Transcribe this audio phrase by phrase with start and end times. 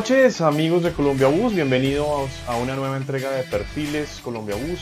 [0.00, 1.54] Noches, amigos de Colombia Bus.
[1.54, 4.80] Bienvenidos a una nueva entrega de Perfiles Colombia Bus,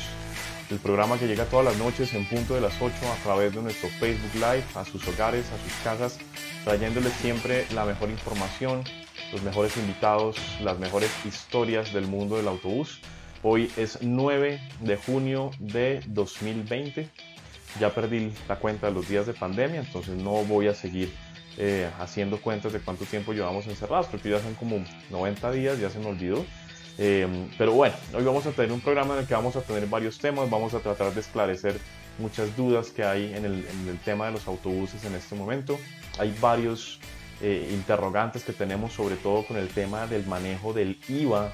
[0.71, 3.61] el programa que llega todas las noches en punto de las 8 a través de
[3.61, 6.21] nuestro Facebook Live a sus hogares, a sus casas,
[6.63, 8.85] trayéndoles siempre la mejor información,
[9.33, 13.01] los mejores invitados, las mejores historias del mundo del autobús.
[13.43, 17.11] Hoy es 9 de junio de 2020.
[17.81, 21.13] Ya perdí la cuenta de los días de pandemia, entonces no voy a seguir
[21.61, 25.91] eh, haciendo cuentas de cuánto tiempo llevamos encerrados, porque ya son como 90 días, ya
[25.91, 26.45] se me olvidó.
[26.99, 27.27] Eh,
[27.59, 30.19] pero bueno, hoy vamos a tener un programa en el que vamos a tener varios
[30.19, 31.77] temas, vamos a tratar de esclarecer
[32.19, 35.79] muchas dudas que hay en el, tema de los autobuses en este momento.
[36.21, 37.01] Hay varios
[37.43, 41.53] eh, interrogantes que tenemos, sobre todo con el tema del manejo del IVA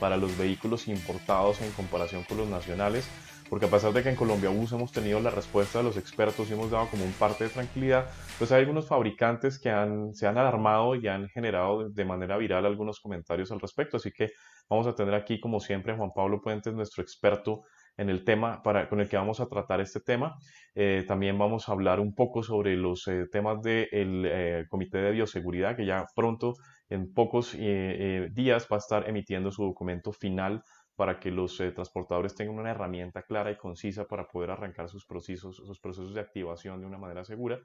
[0.00, 3.08] para los vehículos importados en comparación con los nacionales
[3.48, 6.48] porque a pesar de que en Colombia Bus hemos tenido la respuesta de los expertos
[6.48, 8.06] y hemos dado como un parte de tranquilidad,
[8.38, 12.66] pues hay algunos fabricantes que han, se han alarmado y han generado de manera viral
[12.66, 13.98] algunos comentarios al respecto.
[13.98, 14.32] Así que
[14.68, 17.62] vamos a tener aquí, como siempre, Juan Pablo Puentes, nuestro experto
[17.96, 20.36] en el tema para, con el que vamos a tratar este tema.
[20.74, 25.12] Eh, también vamos a hablar un poco sobre los eh, temas del eh, Comité de
[25.12, 26.54] Bioseguridad, que ya pronto,
[26.94, 30.62] en pocos días, va a estar emitiendo su documento final
[30.96, 35.04] para que los eh, transportadores tengan una herramienta clara y concisa para poder arrancar sus
[35.06, 37.60] procesos, sus procesos de activación de una manera segura.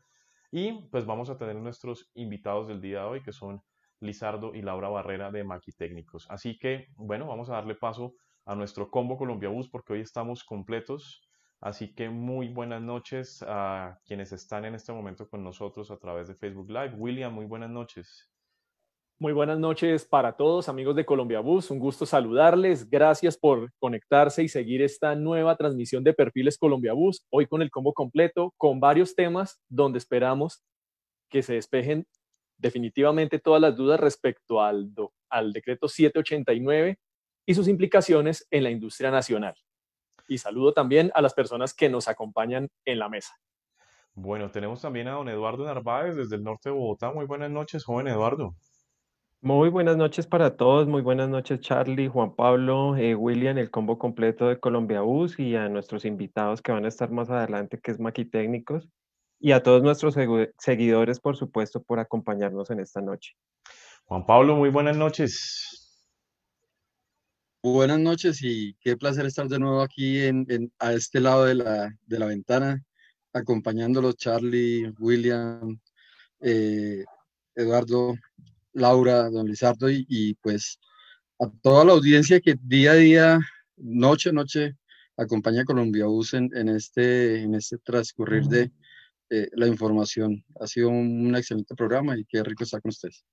[0.51, 3.62] Y pues vamos a tener nuestros invitados del día de hoy, que son
[4.00, 6.25] Lizardo y Laura Barrera de Maquitécnicos.
[6.29, 8.16] Así que, bueno, vamos a darle paso
[8.46, 11.22] a nuestro combo Colombia Bus porque hoy estamos completos.
[11.61, 16.29] Así que muy buenas noches a quienes están en este momento con nosotros a través
[16.29, 16.96] de Facebook Live.
[16.97, 18.28] William, muy buenas noches.
[19.22, 21.69] Muy buenas noches para todos, amigos de Colombia Bus.
[21.72, 22.90] Un gusto saludarles.
[22.90, 27.25] Gracias por conectarse y seguir esta nueva transmisión de Perfiles Colombia Bus.
[27.29, 30.63] Hoy con el combo completo, con varios temas donde esperamos
[31.29, 32.08] que se despejen
[32.58, 34.90] definitivamente todas las dudas respecto al,
[35.29, 36.97] al decreto 789
[37.46, 39.56] y sus implicaciones en la industria nacional.
[40.29, 43.34] Y saludo también a las personas que nos acompañan en la mesa.
[44.13, 47.12] Bueno, tenemos también a don Eduardo Narváez desde el norte de Bogotá.
[47.12, 48.56] Muy buenas noches, joven Eduardo.
[49.41, 53.97] Muy buenas noches para todos, muy buenas noches Charlie, Juan Pablo, eh, William, el combo
[53.97, 57.91] completo de Colombia Bus y a nuestros invitados que van a estar más adelante, que
[57.91, 58.89] es Maquitécnicos,
[59.39, 60.16] y a todos nuestros
[60.57, 63.31] seguidores, por supuesto, por acompañarnos en esta noche.
[64.03, 66.03] Juan Pablo, muy buenas noches.
[67.63, 71.97] Buenas noches y qué placer estar de nuevo aquí en, a este lado de la,
[72.05, 72.83] de la ventana,
[73.31, 75.79] acompañándolos Charlie, William,
[76.41, 77.05] eh,
[77.55, 78.16] Eduardo,
[78.79, 80.79] Laura, don Lizardo y, pues
[81.40, 83.40] a toda la audiencia que día a día,
[83.78, 84.75] noche a noche,
[85.17, 88.72] acompaña a Colombia Bus en, este, en este transcurrir de
[89.53, 90.43] la información.
[90.59, 93.23] Ha sido un, excelente programa y qué rico estar con ustedes.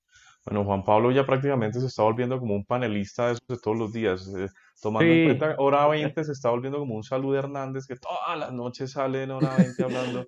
[0.46, 3.76] Bueno, Juan Pablo ya prácticamente se está volviendo como un panelista de, esos de todos
[3.76, 4.28] los días.
[4.28, 4.48] Eh,
[4.80, 8.52] tomando en cuenta hora 20 se está volviendo como un Salud Hernández que todas las
[8.52, 10.26] noches sale en hora 20 hablando.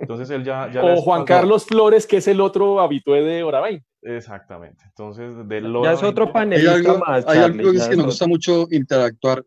[0.00, 0.70] Entonces él ya...
[0.70, 3.84] ya o Juan Carlos Flores, que es el otro habitué de hora 20.
[4.02, 4.84] Exactamente.
[4.84, 7.26] Entonces, de ya es otro panelista hay algo, más.
[7.26, 9.44] Hay algo que, nos gusta mucho interactuar.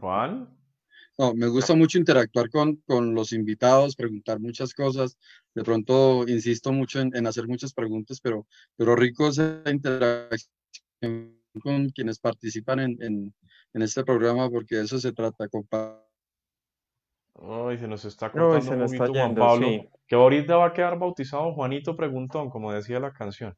[0.00, 0.57] Juan.
[1.18, 5.18] No, me gusta mucho interactuar con, con, los invitados, preguntar muchas cosas.
[5.52, 10.48] De pronto insisto mucho en, en hacer muchas preguntas, pero, pero rico esa interacción
[11.60, 13.34] con quienes participan en, en,
[13.74, 15.98] en este programa, porque de eso se trata, compadre.
[17.40, 19.68] Ay, se nos está cortando un poquito Juan Pablo,
[20.06, 23.56] que ahorita va a quedar bautizado Juanito Preguntón, como decía la canción.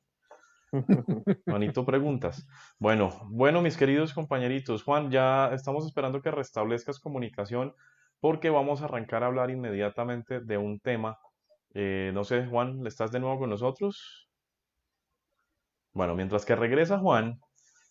[1.46, 2.46] Juanito preguntas.
[2.78, 7.74] Bueno, bueno, mis queridos compañeritos, Juan, ya estamos esperando que restablezcas comunicación
[8.20, 11.18] porque vamos a arrancar a hablar inmediatamente de un tema.
[11.74, 14.28] Eh, no sé, Juan, ¿estás de nuevo con nosotros?
[15.92, 17.40] Bueno, mientras que regresa Juan,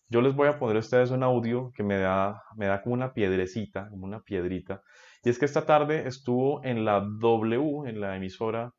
[0.08, 2.94] yo les voy a poner a ustedes un audio que me da, me da como
[2.94, 4.82] una piedrecita, como una piedrita.
[5.22, 8.72] Y es que esta tarde estuvo en la W, en la emisora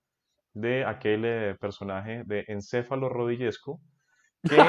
[0.53, 3.80] de aquel eh, personaje de Encéfalo Rodillesco,
[4.44, 4.64] que, eh,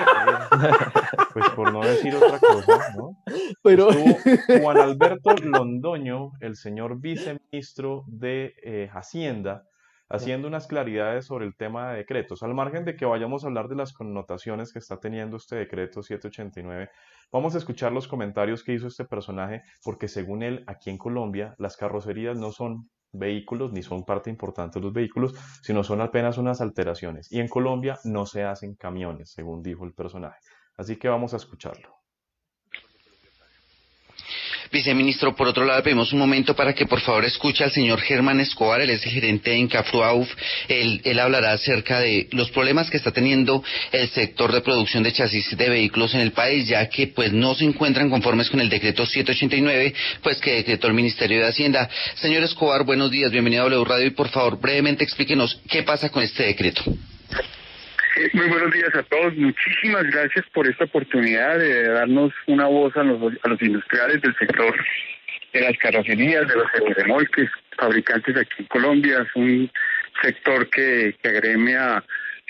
[1.33, 3.17] pues por no decir otra cosa, ¿no?
[3.63, 3.89] Pero...
[4.63, 9.65] Juan Alberto Londoño, el señor viceministro de eh, Hacienda,
[10.09, 12.43] haciendo unas claridades sobre el tema de decretos.
[12.43, 16.03] Al margen de que vayamos a hablar de las connotaciones que está teniendo este decreto
[16.03, 16.91] 789,
[17.33, 21.55] vamos a escuchar los comentarios que hizo este personaje, porque según él, aquí en Colombia,
[21.59, 26.39] las carrocerías no son vehículos ni son parte importante de los vehículos, sino son apenas
[26.39, 27.31] unas alteraciones.
[27.31, 30.39] Y en Colombia no se hacen camiones, según dijo el personaje.
[30.77, 32.02] Así que vamos a escucharlo.
[34.71, 38.41] Viceministro, por otro lado, pedimos un momento para que por favor escuche al señor Germán
[38.41, 40.29] Escobar, él es el gerente de Incafruauf.
[40.69, 45.13] Él, él hablará acerca de los problemas que está teniendo el sector de producción de
[45.13, 48.69] chasis de vehículos en el país, ya que pues no se encuentran conformes con el
[48.69, 51.89] decreto 789, pues que decretó el Ministerio de Hacienda.
[52.15, 56.09] Señor Escobar, buenos días, bienvenido a W Radio y por favor brevemente explíquenos qué pasa
[56.09, 56.83] con este decreto.
[58.35, 59.35] Muy buenos días a todos.
[59.37, 64.37] Muchísimas gracias por esta oportunidad de darnos una voz a los, a los industriales del
[64.37, 64.75] sector
[65.53, 67.49] de las carrocerías, de los remolques,
[67.79, 69.27] fabricantes aquí en Colombia.
[69.27, 69.71] Es un
[70.21, 72.05] sector que, que agremia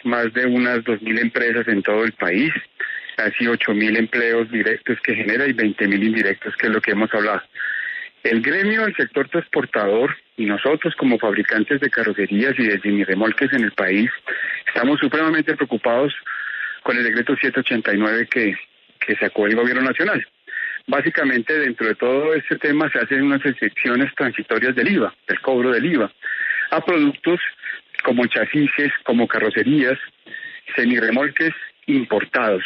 [0.04, 2.52] más de unas 2.000 empresas en todo el país,
[3.16, 7.42] casi 8.000 empleos directos que genera y 20.000 indirectos, que es lo que hemos hablado.
[8.22, 13.64] El gremio del sector transportador y nosotros como fabricantes de carrocerías y de remolques en
[13.64, 14.10] el país
[14.66, 16.14] estamos supremamente preocupados
[16.84, 18.54] con el decreto 789 que,
[19.04, 20.24] que sacó el gobierno nacional.
[20.86, 25.70] Básicamente dentro de todo este tema se hacen unas excepciones transitorias del IVA, del cobro
[25.70, 26.12] del IVA,
[26.70, 27.40] a productos
[28.04, 29.98] como chasis, como carrocerías,
[30.76, 31.52] semirremolques
[31.86, 32.64] importados,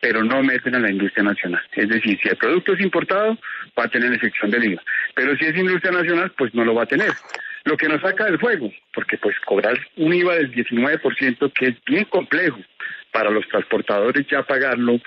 [0.00, 1.62] pero no meten a la industria nacional.
[1.72, 3.36] Es decir, si el producto es importado,
[3.78, 4.82] va a tener excepción del IVA.
[5.14, 7.12] Pero si es industria nacional, pues no lo va a tener.
[7.64, 11.84] Lo que nos saca del juego, porque pues cobrar un IVA del 19%, que es
[11.84, 12.58] bien complejo
[13.12, 15.00] para los transportadores ya pagarlo,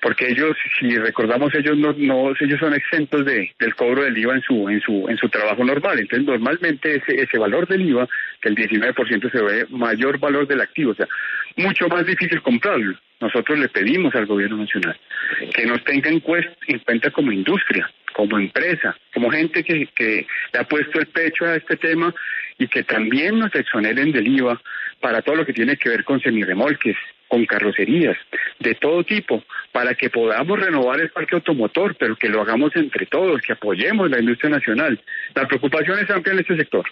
[0.00, 4.34] porque ellos, si recordamos, ellos no, no ellos son exentos de, del cobro del IVA
[4.34, 5.98] en su, en su, en su trabajo normal.
[5.98, 8.08] Entonces, normalmente ese, ese valor del IVA,
[8.40, 11.08] que el 19% se ve mayor valor del activo, o sea,
[11.56, 12.96] mucho más difícil comprarlo.
[13.20, 14.98] Nosotros le pedimos al gobierno nacional
[15.54, 20.64] que nos tenga en, cuenta como industria, como empresa, como gente que, que le ha
[20.64, 22.14] puesto el pecho a este tema
[22.58, 24.60] y que también nos exoneren del IVA
[25.00, 26.96] para todo lo que tiene que ver con semirremolques,
[27.28, 28.16] con carrocerías
[28.58, 29.42] de todo tipo,
[29.72, 34.10] para que podamos renovar el parque automotor, pero que lo hagamos entre todos, que apoyemos
[34.10, 35.00] la industria nacional.
[35.34, 36.86] La preocupación es amplia en este sector.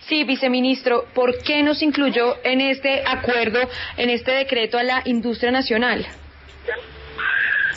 [0.00, 3.58] Sí, viceministro, ¿por qué no se incluyó en este acuerdo,
[3.96, 6.06] en este decreto a la industria nacional?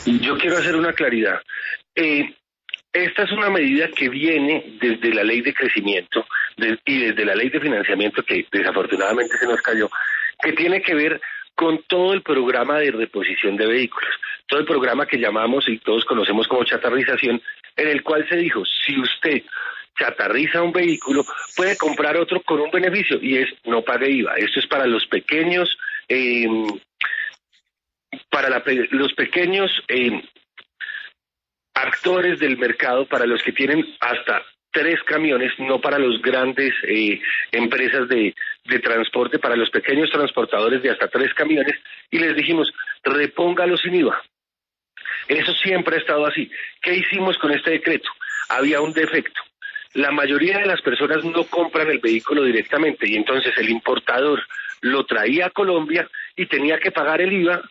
[0.05, 1.41] Yo quiero hacer una claridad.
[1.95, 2.33] Eh,
[2.93, 6.25] esta es una medida que viene desde la ley de crecimiento
[6.85, 9.89] y desde la ley de financiamiento que desafortunadamente se nos cayó,
[10.41, 11.21] que tiene que ver
[11.55, 14.09] con todo el programa de reposición de vehículos,
[14.47, 17.41] todo el programa que llamamos y todos conocemos como chatarrización,
[17.75, 19.43] en el cual se dijo, si usted
[19.97, 21.25] chatarriza un vehículo,
[21.55, 24.35] puede comprar otro con un beneficio y es no pague IVA.
[24.35, 25.77] Esto es para los pequeños,
[26.07, 26.67] em,
[28.29, 30.21] para los pequeños em,
[31.81, 37.19] actores del mercado, para los que tienen hasta tres camiones, no para los grandes eh,
[37.51, 41.75] empresas de, de, transporte, para los pequeños transportadores de hasta tres camiones,
[42.11, 42.71] y les dijimos,
[43.03, 44.21] repóngalos sin IVA.
[45.27, 46.49] Eso siempre ha estado así.
[46.81, 48.09] ¿Qué hicimos con este decreto?
[48.49, 49.41] Había un defecto
[49.97, 54.39] la mayoría de las personas no compran el vehículo directamente y entonces el importador
[54.81, 57.61] lo traía a Colombia y tenía que pagar el IVA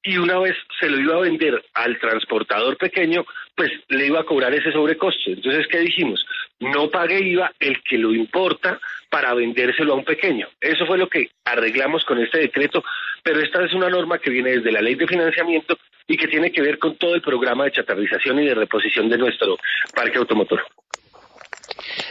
[0.00, 4.24] y una vez se lo iba a vender al transportador pequeño, pues le iba a
[4.24, 5.30] cobrar ese sobrecosto.
[5.30, 6.24] Entonces, ¿qué dijimos?
[6.60, 8.80] No pague IVA el que lo importa
[9.10, 10.48] para vendérselo a un pequeño.
[10.60, 12.82] Eso fue lo que arreglamos con este decreto,
[13.22, 16.50] pero esta es una norma que viene desde la ley de financiamiento y que tiene
[16.50, 19.58] que ver con todo el programa de chatarrización y de reposición de nuestro
[19.94, 20.62] parque automotor.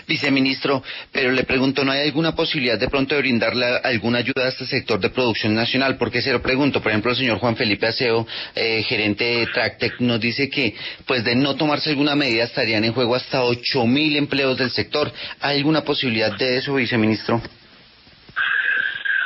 [0.08, 4.50] Viceministro, pero le pregunto, ¿no hay alguna posibilidad de pronto de brindarle alguna ayuda a
[4.50, 5.98] este sector de producción nacional?
[5.98, 10.00] Porque se lo pregunto, por ejemplo, el señor Juan Felipe Aseo, eh, gerente de Tractec,
[10.00, 14.16] nos dice que, pues de no tomarse alguna medida, estarían en juego hasta ocho mil
[14.16, 15.12] empleos del sector.
[15.40, 17.42] ¿Hay alguna posibilidad de eso, viceministro?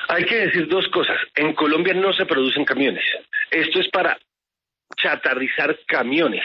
[0.08, 1.18] Hay que decir dos cosas.
[1.36, 3.04] En Colombia no se producen camiones.
[3.50, 4.18] Esto es para
[4.98, 6.44] chatarrizar camiones,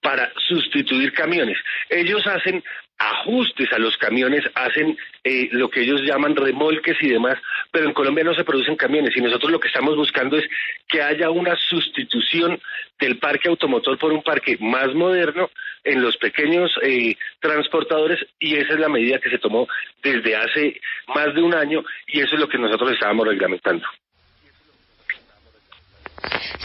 [0.00, 1.58] para sustituir camiones.
[1.88, 2.62] Ellos hacen
[3.10, 7.36] ajustes a los camiones, hacen eh, lo que ellos llaman remolques y demás,
[7.70, 10.44] pero en Colombia no se producen camiones y nosotros lo que estamos buscando es
[10.88, 12.60] que haya una sustitución
[12.98, 15.50] del parque automotor por un parque más moderno
[15.84, 19.66] en los pequeños eh, transportadores y esa es la medida que se tomó
[20.02, 23.86] desde hace más de un año y eso es lo que nosotros estábamos reglamentando.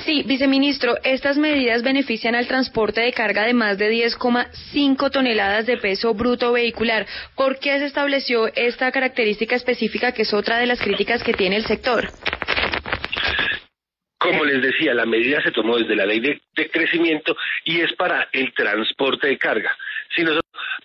[0.06, 5.78] Sí, viceministro, estas medidas benefician al transporte de carga de más de 10,5 toneladas de
[5.78, 7.06] peso bruto vehicular.
[7.36, 11.58] ¿Por qué se estableció esta característica específica que es otra de las críticas que tiene
[11.58, 12.10] el sector?
[14.20, 17.36] Como les decía, la medida se tomó desde la ley de, crecimiento
[17.66, 19.76] y es para el transporte de carga,
[20.16, 20.32] sino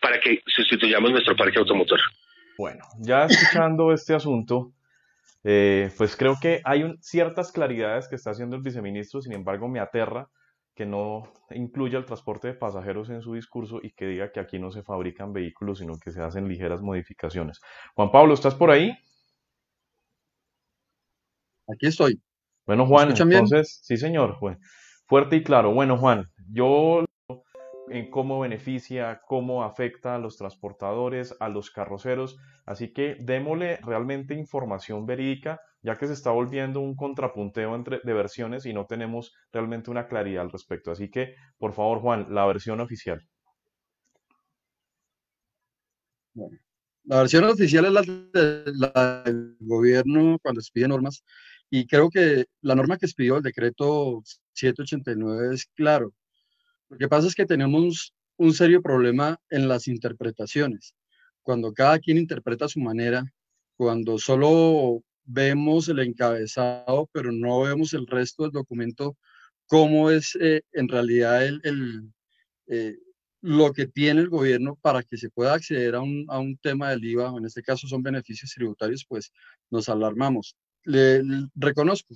[0.01, 2.01] para que sustituyamos nuestro parque automotor.
[2.59, 4.73] Bueno, ya escuchando este asunto,
[5.45, 9.81] Eh, pues creo que hay ciertas claridades que está haciendo el viceministro, sin embargo me
[9.81, 10.29] aterra
[10.75, 14.59] que no incluya el transporte de pasajeros en su discurso y que diga que aquí
[14.59, 17.61] no se fabrican vehículos, sino que se hacen ligeras modificaciones.
[17.95, 18.97] Juan Pablo, ¿estás por ahí?
[21.69, 22.21] Aquí estoy.
[22.67, 24.39] Bueno, Juan, entonces, sí, señor,
[25.07, 25.75] fuerte y claro.
[25.75, 27.05] Bueno, Juan, yo
[27.89, 32.37] en cómo beneficia, cómo afecta a los transportadores, a los carroceros.
[32.65, 38.13] Así que démosle realmente información verídica, ya que se está volviendo un contrapunteo entre, de
[38.13, 40.91] versiones y no tenemos realmente una claridad al respecto.
[40.91, 43.27] Así que, por favor, Juan, la versión oficial.
[47.05, 47.93] la versión oficial es
[48.79, 51.25] la, del gobierno cuando expide normas
[51.69, 54.23] y creo que la norma que expidió el decreto
[54.53, 56.15] 789 es claro
[56.93, 60.95] lo que pasa es que tenemos un serio problema en las interpretaciones.
[61.43, 63.25] Cuando cada quien interpreta a su manera,
[63.79, 69.17] cuando solo vemos el encabezado, pero no vemos el resto del documento,
[69.67, 72.13] cómo es eh, en realidad el,
[72.67, 72.99] eh,
[73.41, 76.91] lo que tiene el gobierno para que se pueda acceder a un, a un tema
[76.91, 79.33] del IVA, en este caso son beneficios tributarios, pues
[79.71, 80.57] nos alarmamos.
[80.85, 81.23] Le,
[81.55, 82.15] reconozco,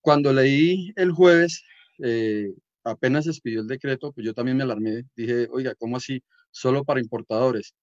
[0.00, 1.64] cuando leí el jueves
[1.98, 2.52] eh,
[2.86, 6.22] apenas se expidió el decreto, pues yo también me alarmé, dije, oiga, ¿cómo así?
[6.50, 7.74] Solo para importadores.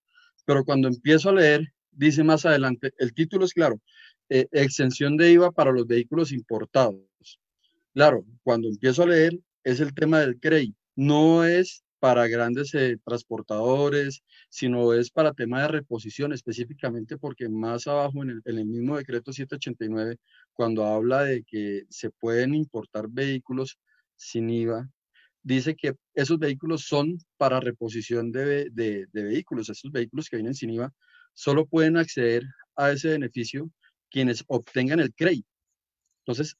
[0.46, 3.82] Pero cuando empiezo a leer, dice más adelante, el título es claro,
[4.30, 7.40] eh, exención de IVA para los vehículos importados.
[7.94, 12.98] Claro, cuando empiezo a leer, es el tema del CREI, no es para grandes eh,
[13.06, 18.66] transportadores, sino es para tema de reposición, específicamente porque más abajo en el, en el
[18.66, 20.18] mismo decreto 789,
[20.54, 23.80] cuando habla de que se pueden importar vehículos
[24.24, 24.90] sin IVA,
[25.44, 28.70] dice que esos vehículos son para reposición de,
[29.12, 29.70] vehículos.
[29.70, 30.94] Esos vehículos que vienen sin IVA
[31.34, 32.44] solo pueden acceder
[32.76, 33.70] a ese beneficio
[34.10, 35.48] quienes obtengan el crédito.
[36.26, 36.56] Entonces,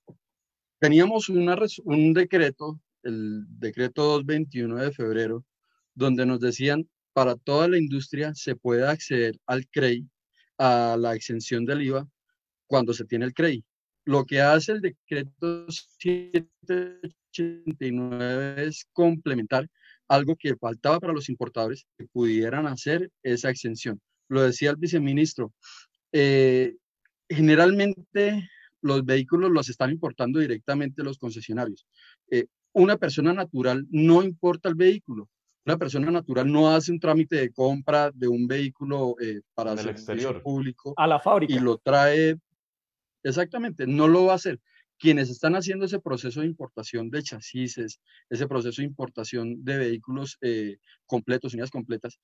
[0.80, 5.46] teníamos un decreto, el decreto 221 de febrero,
[5.94, 10.10] donde nos decían para toda la industria se puede acceder al CREI,
[10.58, 12.08] a la exención del IVA,
[12.68, 13.64] cuando se tiene el CREI.
[14.06, 19.70] Lo que hace el decreto 789 es complementar
[20.08, 24.02] algo que faltaba para los importadores que pudieran hacer esa exención.
[24.28, 25.54] Lo decía el viceministro,
[26.12, 26.76] eh,
[27.30, 28.50] generalmente
[28.82, 31.88] los vehículos los están importando directamente los concesionarios.
[32.30, 35.30] Eh, una persona natural no importa el vehículo.
[35.66, 39.88] Una persona natural no hace un trámite de compra de un vehículo eh, para el
[39.88, 42.38] exterior público a la fábrica y lo trae
[43.24, 44.60] Exactamente, no lo va a hacer.
[45.00, 48.00] Quienes están haciendo ese proceso de importación de chasis,
[48.30, 52.20] ese proceso de importación de vehículos eh, completos, unidades completas,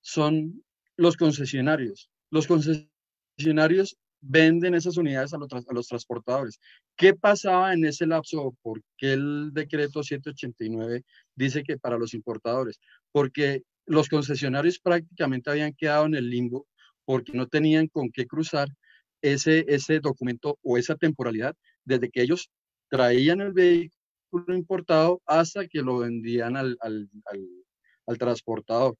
[0.00, 0.62] son
[0.96, 2.10] los concesionarios.
[2.30, 6.60] Los concesionarios venden esas unidades a los, a los, transportadores.
[6.96, 8.56] ¿Qué pasaba en ese lapso?
[8.62, 11.04] ¿Por qué el decreto 789
[11.34, 12.78] dice que para los importadores?
[13.10, 16.66] Porque los concesionarios prácticamente habían quedado en el limbo
[17.04, 18.68] porque no tenían con qué cruzar
[19.22, 22.50] ese, ese documento o esa temporalidad desde que ellos
[22.88, 28.96] traían el vehículo importado hasta que lo vendían al, al, transportador.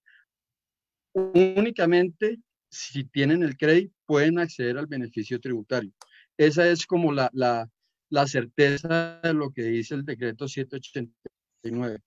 [1.12, 2.38] Únicamente
[2.70, 5.92] si tienen el crédito pueden acceder al beneficio tributario.
[6.38, 7.68] Esa es como la, la,
[8.08, 11.98] la certeza de lo que dice el decreto 789.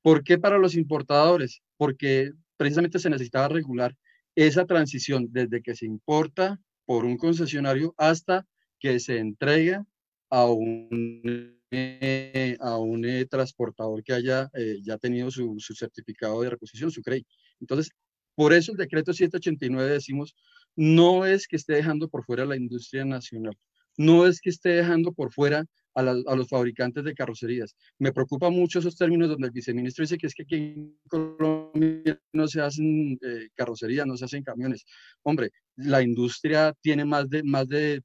[0.00, 1.60] ¿Por qué para los importadores?
[1.76, 3.94] Porque precisamente se necesitaba regular
[4.34, 6.58] esa transición desde que se importa
[6.88, 8.46] por un concesionario hasta
[8.80, 9.84] que se entrega
[10.30, 16.40] a un, eh, a un eh, transportador que haya eh, ya tenido su, su, certificado
[16.40, 17.26] de reposición, su CREI.
[17.60, 17.90] Entonces,
[18.34, 20.34] por eso el decreto 789 decimos,
[20.76, 23.54] no es que esté dejando por fuera la industria nacional,
[23.98, 25.66] no es que esté dejando por fuera
[25.98, 27.74] a, a, los fabricantes de carrocerías.
[27.98, 32.20] Me preocupa mucho esos términos donde el viceministro dice que es que aquí en Colombia
[32.32, 33.18] no se hacen
[33.54, 34.84] carrocerías, no se hacen camiones.
[35.22, 38.02] Hombre, la industria tiene más de, más de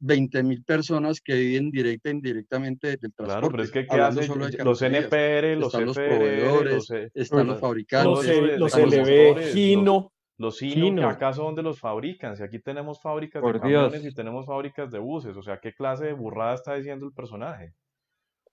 [0.00, 3.32] 20 mil personas que viven directa e indirectamente del transporte.
[3.32, 4.26] Claro, pero es que ¿qué hace?
[4.64, 10.12] los NPR, los están los proveedores, están los fabricantes, los, LB, Gino.
[10.40, 12.34] Los Gino, ¿acaso dónde los fabrican?
[12.34, 16.06] Si aquí tenemos fábricas de camiones y tenemos fábricas de buses, o sea, ¿qué clase
[16.06, 17.74] de burrada está diciendo el personaje?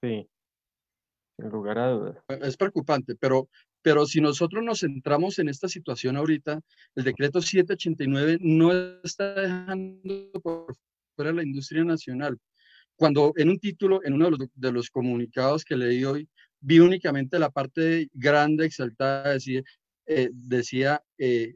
[0.01, 0.29] Sí,
[1.37, 2.17] en lugar a dudas.
[2.41, 3.47] Es preocupante, pero
[3.81, 6.59] pero si nosotros nos centramos en esta situación ahorita,
[6.95, 10.75] el decreto 789 no está dejando por
[11.15, 12.37] fuera la industria nacional.
[12.97, 16.27] Cuando en un título, en uno de los, comunicados que leí hoy,
[16.59, 19.61] vi únicamente la parte grande exaltada, decía,
[20.05, 21.55] eh, decía eh,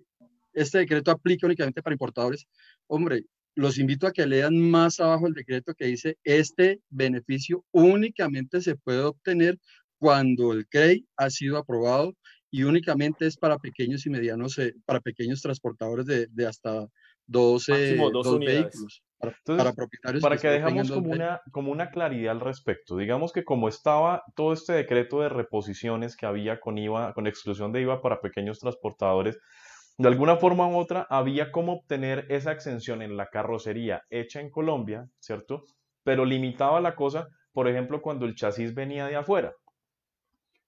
[0.54, 2.48] este decreto aplica únicamente para importadores.
[2.88, 8.62] Hombre, los invito a que lean más abajo el decreto que dice, este beneficio únicamente
[8.62, 9.58] se puede obtener
[10.00, 12.14] cuando el CREI ha sido aprobado
[12.50, 16.88] y únicamente es para pequeños y medianos, eh, para pequeños transportadores de, de hasta
[17.28, 19.04] 12 dos vehículos.
[19.46, 20.24] Para, propietarios.
[20.24, 22.98] Para que, dejamos como una, como una claridad al respecto.
[22.98, 27.72] Digamos que como estaba todo este decreto de reposiciones que había con IVA, con exclusión
[27.72, 29.38] de IVA para pequeños transportadores,
[30.02, 34.50] de alguna forma u otra había cómo obtener esa exención en la carrocería hecha en
[34.50, 35.64] Colombia, ¿cierto?
[36.04, 39.54] Pero limitaba la cosa, por ejemplo, cuando el chasis venía de afuera,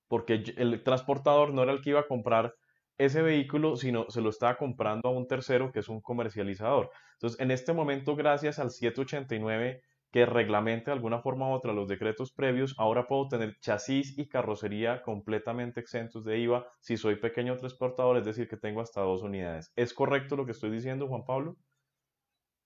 [0.07, 2.53] porque el transportador no era el que iba a comprar
[2.99, 6.91] ese vehículo, sino se lo estaba comprando a un tercero que es un comercializador.
[7.13, 9.81] Entonces, en este momento, gracias al 789
[10.13, 14.27] que reglamente de alguna forma u otra los decretos previos, ahora puedo tener chasis y
[14.27, 19.23] carrocería completamente exentos de IVA si soy pequeño transportador, es decir, que tengo hasta dos
[19.23, 19.71] unidades.
[19.75, 21.57] ¿Es correcto lo que estoy diciendo, Juan Pablo?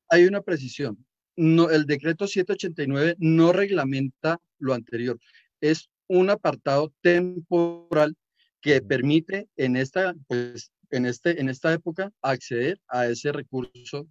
[0.09, 1.05] Hay una precisión.
[1.37, 5.17] No, el decreto 789 no reglamenta lo anterior.
[5.61, 8.17] Es un apartado temporal
[8.59, 14.05] que permite en esta, pues, en, este, en esta época acceder a ese recurso,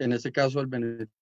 [0.00, 1.12] en este caso al beneficio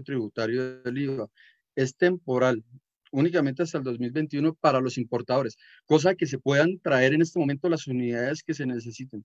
[0.00, 1.28] tributario del IVA.
[1.74, 2.64] Es temporal,
[3.12, 7.68] únicamente hasta el 2021 para los importadores, cosa que se puedan traer en este momento
[7.68, 9.24] las unidades que se necesiten,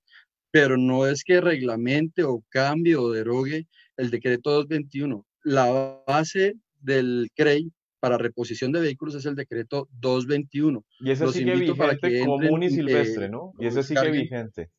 [0.51, 5.25] pero no es que reglamente o cambie o derogue el decreto 221.
[5.43, 10.86] La base del CREI para reposición de vehículos es el decreto 221.
[10.99, 13.53] Y ese sigue vigente común y silvestre, eh, ¿no?
[13.60, 14.69] Y ese sigue vigente.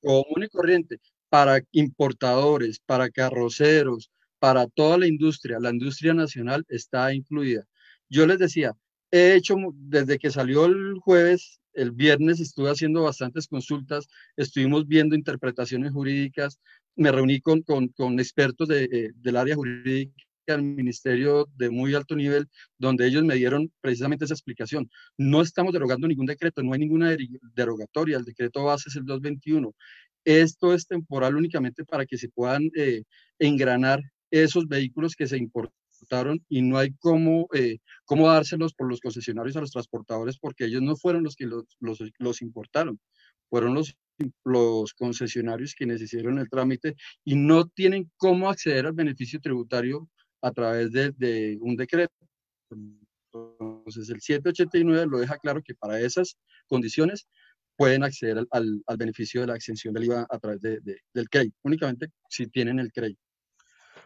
[0.00, 0.98] Común y corriente
[1.32, 5.58] para importadores, para carroceros, para toda la industria.
[5.58, 7.64] La industria nacional está incluida.
[8.10, 8.76] Yo les decía,
[9.10, 15.16] he hecho desde que salió el jueves, el viernes estuve haciendo bastantes consultas, estuvimos viendo
[15.16, 16.60] interpretaciones jurídicas,
[16.96, 20.12] me reuní con, con, expertos de, eh, del área jurídica
[20.48, 24.90] al ministerio de muy alto nivel, donde ellos me dieron precisamente esa explicación.
[25.16, 27.16] No estamos derogando ningún decreto, no hay ninguna
[27.54, 29.72] derogatoria, el decreto base es el 221.
[30.24, 33.02] Esto es temporal únicamente para que se puedan eh,
[33.38, 39.00] engranar esos vehículos que se importaron y no hay cómo, eh, cómo dárselos por los
[39.00, 42.98] concesionarios a los transportadores porque ellos no fueron los que los, los, los importaron,
[43.48, 43.94] fueron los
[44.44, 50.08] los concesionarios quienes hicieron el trámite y no tienen cómo acceder al beneficio tributario
[50.42, 52.14] a través de, de un decreto.
[52.70, 57.26] Entonces, el 789 lo deja claro que para esas condiciones
[57.76, 60.80] pueden acceder al, al, beneficio de la exención del IVA a través de,
[61.12, 63.16] del CREI, únicamente si tienen el CREI.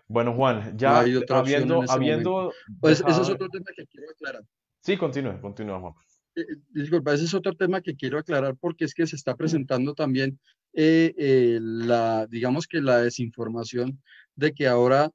[0.08, 1.84] Bueno, Juan, ya habiendo...
[1.88, 4.42] habiendo pues ese es otro tema que quiero aclarar.
[4.80, 5.94] Sí, continúe, continúe, Juan.
[6.36, 9.34] Eh, eh, disculpa, ese es otro tema que quiero aclarar porque es que se está
[9.34, 10.38] presentando también
[10.74, 14.00] eh, la, digamos que la desinformación
[14.34, 15.10] de que ahora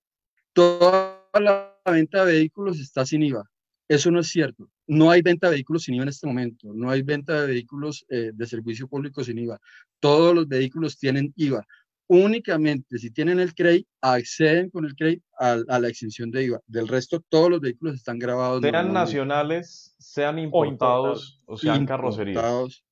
[0.54, 3.44] toda la venta de vehículos está sin IVA.
[3.88, 4.70] Eso no es cierto.
[4.92, 6.74] No hay venta de vehículos sin IVA en este momento.
[6.74, 9.58] No hay venta de vehículos eh, de servicio público sin IVA.
[10.02, 11.66] Todos los vehículos tienen IVA.
[12.08, 16.60] Únicamente si tienen el CREI, acceden con el CREI a, la exención de IVA.
[16.68, 18.60] Del resto, todos los vehículos están grabados.
[18.62, 22.84] Sean nacionales, sean importados o, sean carrocerías.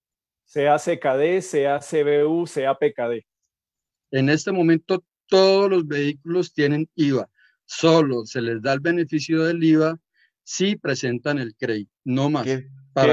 [0.46, 3.26] Sea CKD, sea CBU, sea PKD.
[4.12, 7.30] En este momento, todos los vehículos tienen IVA
[7.70, 9.96] solo se les da el beneficio del IVA
[10.50, 12.44] si presentan el crédito, no más.
[12.44, 12.66] Que,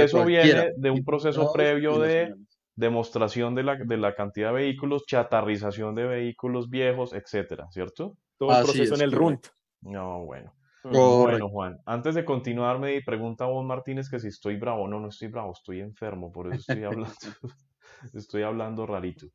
[0.02, 2.34] eso viene de un proceso previo de
[2.74, 8.16] demostración de la, de la, cantidad de vehículos, chatarrización de vehículos viejos, etcétera, ¿cierto?
[8.38, 9.48] Todo el proceso en el RUNT.
[9.82, 10.54] No, bueno.
[10.82, 14.88] Bueno, Juan, antes de continuar, me pregunta a vos, Martínez, que si estoy bravo.
[14.88, 17.12] No, no estoy bravo, estoy enfermo, por eso estoy hablando,
[18.14, 19.26] estoy hablando rarito.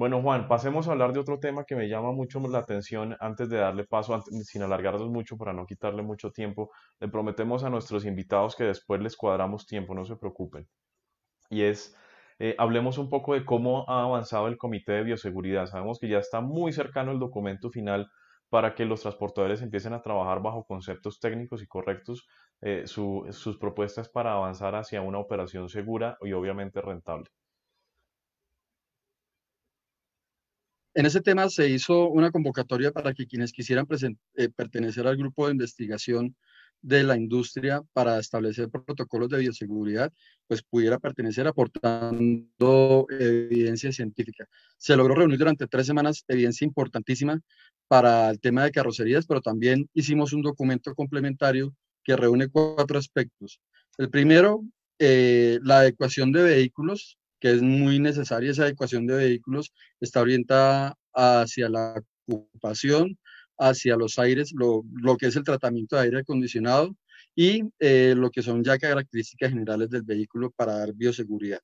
[0.00, 3.50] Bueno, Juan, pasemos a hablar de otro tema que me llama mucho la atención antes
[3.50, 6.70] de darle paso, sin alargarnos mucho para no quitarle mucho tiempo.
[7.00, 10.66] Le prometemos a nuestros invitados que después les cuadramos tiempo, no se preocupen.
[11.50, 11.94] Y es,
[12.38, 15.66] eh, hablemos un poco de cómo ha avanzado el Comité de Bioseguridad.
[15.66, 18.08] Sabemos que ya está muy cercano el documento final
[18.48, 22.26] para que los transportadores empiecen a trabajar bajo conceptos técnicos y correctos
[22.62, 27.30] eh, sus propuestas para avanzar hacia una operación segura y obviamente rentable.
[30.94, 33.86] En ese tema se hizo una convocatoria para que quienes quisieran
[34.36, 36.34] eh, pertenecer al grupo de investigación
[36.82, 40.12] de la industria para establecer protocolos de bioseguridad,
[40.48, 44.48] pues pudiera pertenecer aportando evidencia científica.
[44.78, 47.40] Se logró reunir durante tres semanas evidencia importantísima
[47.86, 53.60] para el tema de carrocerías, pero también hicimos un documento complementario que reúne cuatro aspectos.
[53.98, 54.64] El primero,
[54.98, 60.94] eh, la adecuación de vehículos que es muy necesaria esa adecuación de vehículos, está orientada
[61.14, 63.18] hacia la preocupación
[63.60, 66.96] hacia los aires, lo, lo que es el tratamiento de aire acondicionado
[67.36, 71.60] y eh, lo que son ya características generales del vehículo para dar bioseguridad.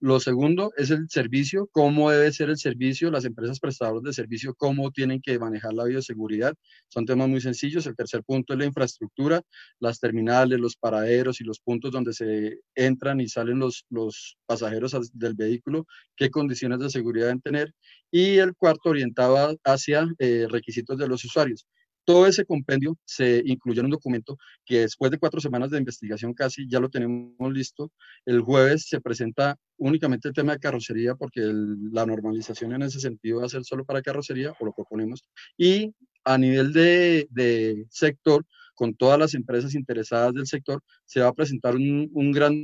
[0.00, 4.54] Lo segundo es el servicio, cómo debe ser el servicio, las empresas prestadoras de servicio,
[4.54, 6.54] cómo tienen que manejar la bioseguridad.
[6.88, 7.86] Son temas muy sencillos.
[7.86, 9.40] El tercer punto es la infraestructura,
[9.80, 14.94] las terminales, los paraderos y los puntos donde se entran y salen los, los pasajeros
[15.14, 17.72] del vehículo, qué condiciones de seguridad deben tener.
[18.10, 21.66] Y el cuarto orientado hacia eh, requisitos de los usuarios.
[22.06, 26.34] Todo ese compendio se incluyó en un documento que después de cuatro semanas de investigación
[26.34, 27.92] casi ya lo tenemos listo.
[28.24, 33.40] El jueves se presenta únicamente el tema de carrocería porque la normalización en ese sentido
[33.40, 35.24] va a ser solo para carrocería o lo proponemos.
[35.58, 41.34] Y a nivel de, sector, con todas las empresas interesadas del sector, se va a
[41.34, 42.54] presentar un, un gran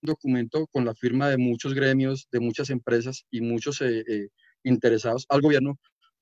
[0.00, 4.28] documento con la firma de muchos gremios, de muchas empresas y muchos eh, eh,
[4.62, 5.78] interesados al gobierno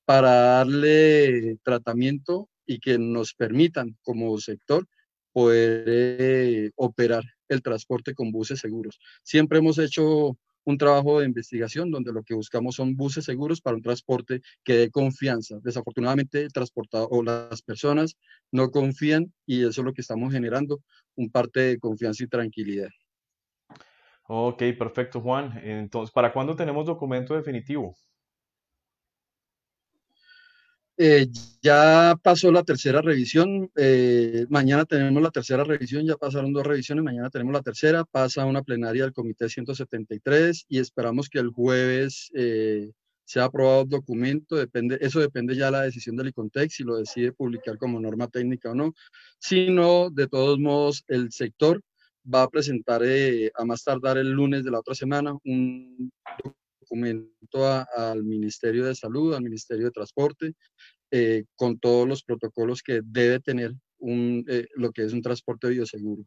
[0.09, 4.87] para darle tratamiento y que nos permitan como sector
[5.35, 8.99] poder eh, operar el transporte con buses seguros.
[9.23, 13.77] Siempre hemos hecho un trabajo de investigación donde lo que buscamos son buses seguros para
[13.77, 15.59] un transporte que dé confianza.
[15.63, 18.17] Desafortunadamente, el transportado o las personas
[18.51, 20.81] no confían y eso es lo que estamos generando,
[21.17, 22.89] un parte de confianza y tranquilidad.
[24.27, 25.61] Ok, perfecto, Juan.
[25.63, 27.95] Entonces, ¿para cuándo tenemos documento definitivo?
[31.01, 31.29] Eh,
[31.63, 37.05] ya pasó la tercera revisión, eh, mañana tenemos la tercera revisión, ya pasaron dos revisiones,
[37.05, 42.33] mañana tenemos la tercera, pasa una plenaria del Comité 173 y esperamos que el jueves
[42.35, 42.91] eh,
[43.25, 46.97] sea aprobado el documento, depende, eso depende ya de la decisión del ICONTEX, si lo
[46.97, 48.93] decide publicar como norma técnica o no,
[49.39, 51.81] si no, de todos modos, el sector
[52.27, 56.11] va a presentar a más tardar el lunes de la otra semana un
[56.89, 60.53] documento al Ministerio de Salud, al Ministerio de Transporte,
[61.11, 65.69] eh, con todos los protocolos que debe tener un, eh, lo que es un transporte
[65.69, 66.25] bioseguro.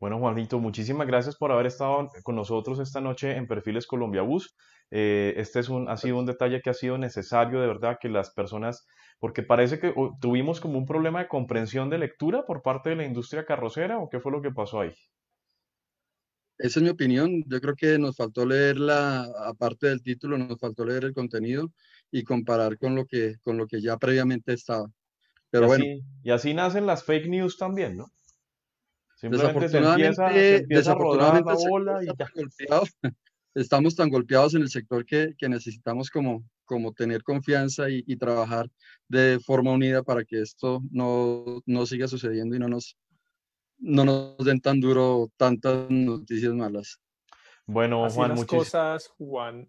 [0.00, 4.54] Bueno, Juanito, muchísimas gracias por haber estado con nosotros esta noche en Perfiles Colombia Bus.
[4.90, 8.08] Eh, este es un, ha sido un detalle que ha sido necesario, de verdad, que
[8.08, 8.86] las personas,
[9.18, 13.04] porque parece que tuvimos como un problema de comprensión de lectura por parte de la
[13.04, 14.94] industria carrocera, ¿o qué fue lo que pasó ahí?
[16.58, 17.44] Esa es mi opinión.
[17.46, 21.72] Yo creo que nos faltó leer la, aparte del título, nos faltó leer el contenido
[22.10, 24.90] y comparar con lo que, con lo que ya previamente estaba.
[25.50, 25.84] Pero y bueno.
[25.84, 28.12] Así, y así nacen las fake news también, ¿no?
[29.16, 32.08] Simplemente se empieza, se empieza a rodar la bola y
[33.54, 38.16] estamos tan golpeados en el sector que, que necesitamos como, como tener confianza y, y,
[38.16, 38.70] trabajar
[39.08, 42.96] de forma unida para que esto no, no siga sucediendo y no nos,
[43.78, 47.00] no nos den tan duro tantas noticias malas.
[47.66, 49.68] Bueno, Así Juan, las cosas, Juan,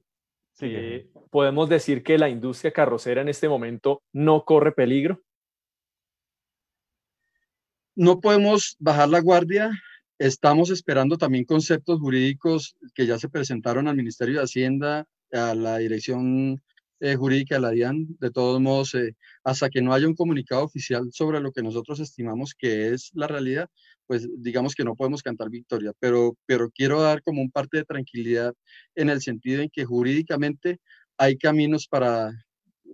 [0.61, 5.21] eh, podemos decir que la industria carrocera en este momento no corre peligro.
[7.95, 9.71] No podemos bajar la guardia.
[10.17, 15.77] Estamos esperando también conceptos jurídicos que ya se presentaron al Ministerio de Hacienda, a la
[15.77, 16.61] Dirección
[16.99, 18.07] eh, jurídica de la DIAN.
[18.19, 21.99] De todos modos, eh, hasta que no haya un comunicado oficial sobre lo que nosotros
[21.99, 23.69] estimamos que es la realidad,
[24.07, 27.85] pues digamos que no podemos cantar victoria, pero, pero quiero dar como un parte de
[27.85, 28.53] tranquilidad
[28.95, 30.79] en el sentido en que jurídicamente
[31.17, 32.31] hay caminos para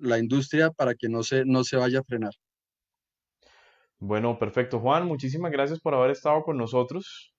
[0.01, 2.33] la industria para que no se, no se vaya a frenar.
[3.99, 4.79] Bueno, perfecto.
[4.79, 7.34] Juan, muchísimas gracias por haber estado con nosotros.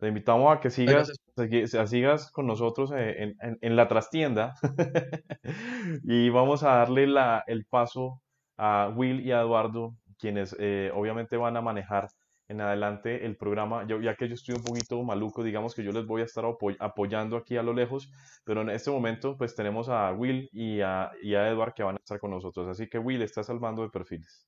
[0.00, 1.12] Te invitamos a que sigas,
[1.78, 4.54] a sigas con nosotros eh, en, en, en la trastienda
[6.04, 8.22] y vamos a darle la, el paso
[8.56, 12.08] a Will y a Eduardo, quienes eh, obviamente van a manejar
[12.48, 15.92] en adelante el programa, yo, ya que yo estoy un poquito maluco, digamos que yo
[15.92, 16.44] les voy a estar
[16.80, 18.10] apoyando aquí a lo lejos,
[18.44, 21.96] pero en este momento pues tenemos a Will y a, y a Edward que van
[21.96, 22.66] a estar con nosotros.
[22.68, 24.46] Así que Will, está salvando de perfiles.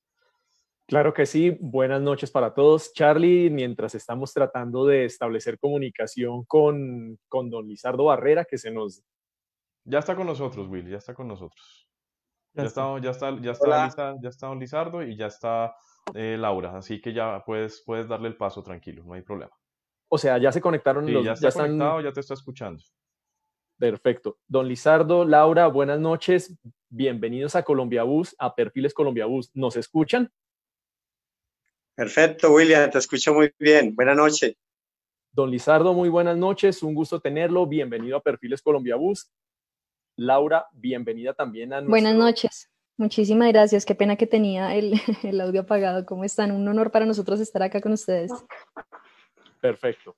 [0.85, 2.93] Claro que sí, buenas noches para todos.
[2.93, 9.01] Charlie, mientras estamos tratando de establecer comunicación con, con don Lizardo Barrera, que se nos...
[9.85, 11.89] Ya está con nosotros, Will, ya está con nosotros.
[12.53, 15.73] Ya, está, ya está, ya está, ya está don Lizardo y ya está
[16.13, 19.53] eh, Laura, así que ya puedes, puedes darle el paso tranquilo, no hay problema.
[20.09, 21.25] O sea, ya se conectaron sí, los...
[21.25, 22.83] Ya está ya conectado, ya te está escuchando.
[23.79, 24.37] Perfecto.
[24.47, 26.57] Don Lizardo, Laura, buenas noches.
[26.89, 29.49] Bienvenidos a Colombia Bus, a Perfiles Colombia Bus.
[29.55, 30.31] ¿Nos escuchan?
[31.95, 33.95] Perfecto, William, te escucho muy bien.
[33.95, 34.55] Buenas noches.
[35.31, 36.81] Don Lizardo, muy buenas noches.
[36.81, 37.67] Un gusto tenerlo.
[37.67, 39.31] Bienvenido a Perfiles Colombia Bus.
[40.15, 41.91] Laura, bienvenida también a nuestro...
[41.91, 42.71] Buenas noches.
[42.97, 43.85] Muchísimas gracias.
[43.85, 46.03] Qué pena que tenía el, el, audio apagado.
[46.05, 46.51] ¿Cómo están?
[46.51, 48.31] Un honor para nosotros estar acá con ustedes.
[49.61, 50.15] Perfecto.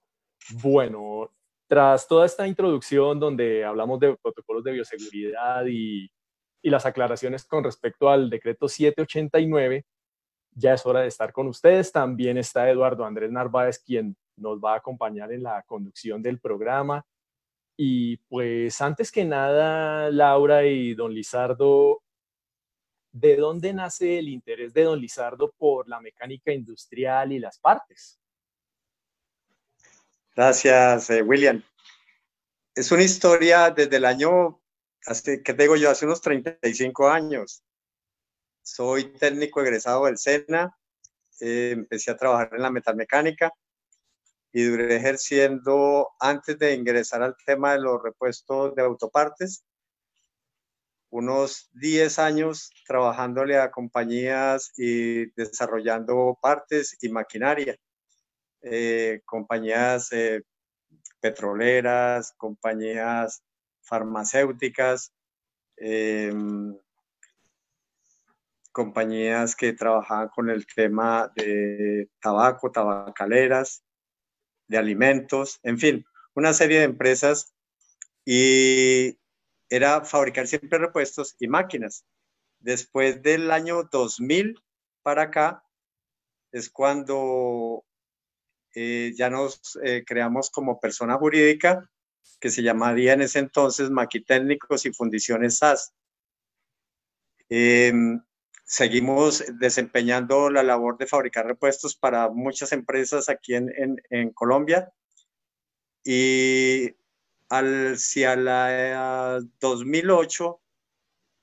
[0.62, 1.30] Bueno,
[1.68, 6.10] tras toda esta introducción donde hablamos de protocolos de bioseguridad y,
[6.62, 9.86] y las aclaraciones con respecto al decreto 789,
[10.56, 11.91] ya es hora de estar con ustedes.
[11.91, 17.06] También está Eduardo Andrés Narváez, quien nos va a acompañar en la conducción del programa.
[17.78, 22.02] Y pues antes que nada, Laura y don Lizardo,
[23.12, 28.18] ¿de dónde nace el interés de don Lizardo por la mecánica industrial y las partes?
[30.36, 31.62] Gracias, eh, William.
[32.74, 34.62] Es una historia desde el año,
[35.06, 35.89] hace, ¿qué digo yo?
[35.89, 37.64] Hace unos 35 años.
[38.65, 40.75] Soy técnico egresado del SENA,
[41.39, 43.54] eh, empecé a trabajar en la metalmecánica
[44.51, 49.63] y duré ejerciendo antes de ingresar al tema de los repuestos de autopartes,
[51.12, 57.78] unos 10 años trabajándole a compañías y desarrollando partes y maquinaria.
[58.63, 60.41] Eh, compañías eh,
[61.19, 63.43] petroleras, compañías
[63.84, 65.13] farmacéuticas,
[65.78, 66.75] em,
[68.76, 73.86] compañías que trabajaban con el tema de tabaco, tabacaleras,
[74.68, 77.56] de alimentos, en fin, una serie de empresas
[78.26, 79.18] y
[79.70, 82.04] era fabricar siempre repuestos y máquinas.
[82.60, 84.62] Después del año 2000
[85.04, 85.64] para acá
[86.52, 87.86] es cuando
[88.74, 91.90] eh, ya nos eh, creamos como persona jurídica
[92.42, 95.94] que se llamaría en ese entonces Maquitécnicos y Fundiciones SAS.
[97.48, 98.22] Em,
[98.65, 104.91] seguimos desempeñando la labor de fabricar repuestos para muchas empresas aquí en, Colombia.
[106.04, 106.95] Y
[107.49, 110.62] hacia la 2008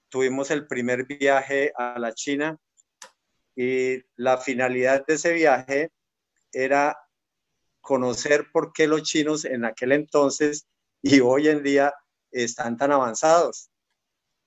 [0.09, 2.59] tuvimos el primer viaje a la China
[3.55, 5.93] y la finalidad de ese viaje
[6.53, 6.99] era
[7.81, 10.67] conocer por qué los chinos en aquel entonces
[11.01, 11.95] y hoy en día
[12.33, 13.71] están tan avanzados.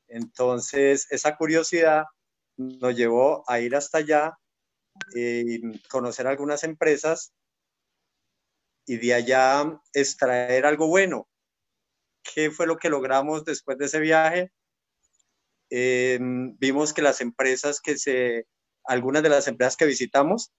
[0.07, 2.05] Entonces, esa curiosidad
[2.57, 4.37] nos llevó a ir hasta allá,
[5.13, 7.33] y eh, conocer algunas empresas
[8.85, 11.27] y de allá extraer algo bueno.
[12.23, 14.51] ¿Qué fue lo que logramos después de ese viaje?
[15.69, 18.47] Eh, vimos que las empresas que se,
[18.83, 20.51] algunas de las empresas que visitamos,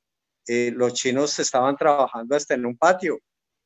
[0.46, 3.18] eh, los chinos estaban trabajando hasta en un patio.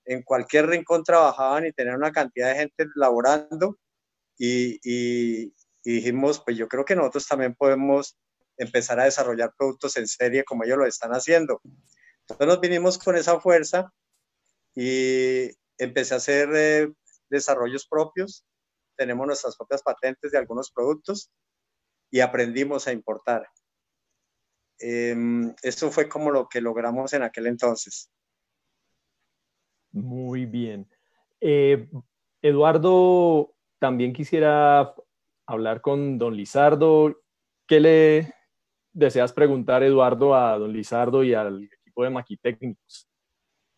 [0.05, 3.79] En cualquier rincón trabajaban y tenían una cantidad de gente laborando
[4.39, 8.17] y, y, y dijimos, pues yo creo que nosotros también podemos
[8.61, 11.63] empezar a desarrollar productos en serie como ellos lo están haciendo.
[12.21, 13.93] Entonces nos vinimos con esa fuerza
[14.75, 16.93] y empecé a hacer eh,
[17.31, 18.45] desarrollos propios.
[18.97, 21.31] Tenemos nuestras propias patentes de algunos productos
[22.11, 23.49] y aprendimos a importar.
[24.79, 25.17] Eh,
[25.63, 28.11] eso fue como lo que logramos en aquel entonces.
[29.93, 30.87] Muy bien.
[31.41, 31.89] Eh,
[32.43, 34.95] Eduardo, también quisiera
[35.47, 37.23] hablar con don Lizardo.
[37.67, 38.40] ¿Qué le
[38.93, 43.09] deseas preguntar, Eduardo, a don Lizardo y al equipo de Maquitécnicos?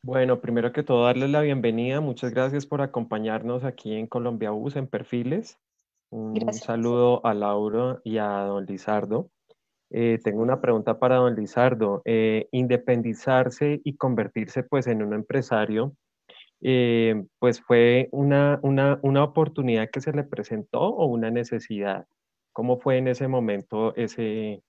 [0.04, 2.00] Bueno, primero que todo, darles la bienvenida.
[2.00, 5.58] Muchas gracias por acompañarnos aquí en Colombia Bus en Perfiles.
[6.10, 9.30] Un, saludo a Laura y a don Lizardo.
[9.90, 12.02] Eh, tengo una pregunta para don Lizardo.
[12.04, 15.94] Eh, independizarse y convertirse pues en un empresario
[16.64, 22.06] eh, pues fue una, una, una, oportunidad que se le presentó o una necesidad.
[22.52, 24.62] ¿Cómo fue en ese momento ese,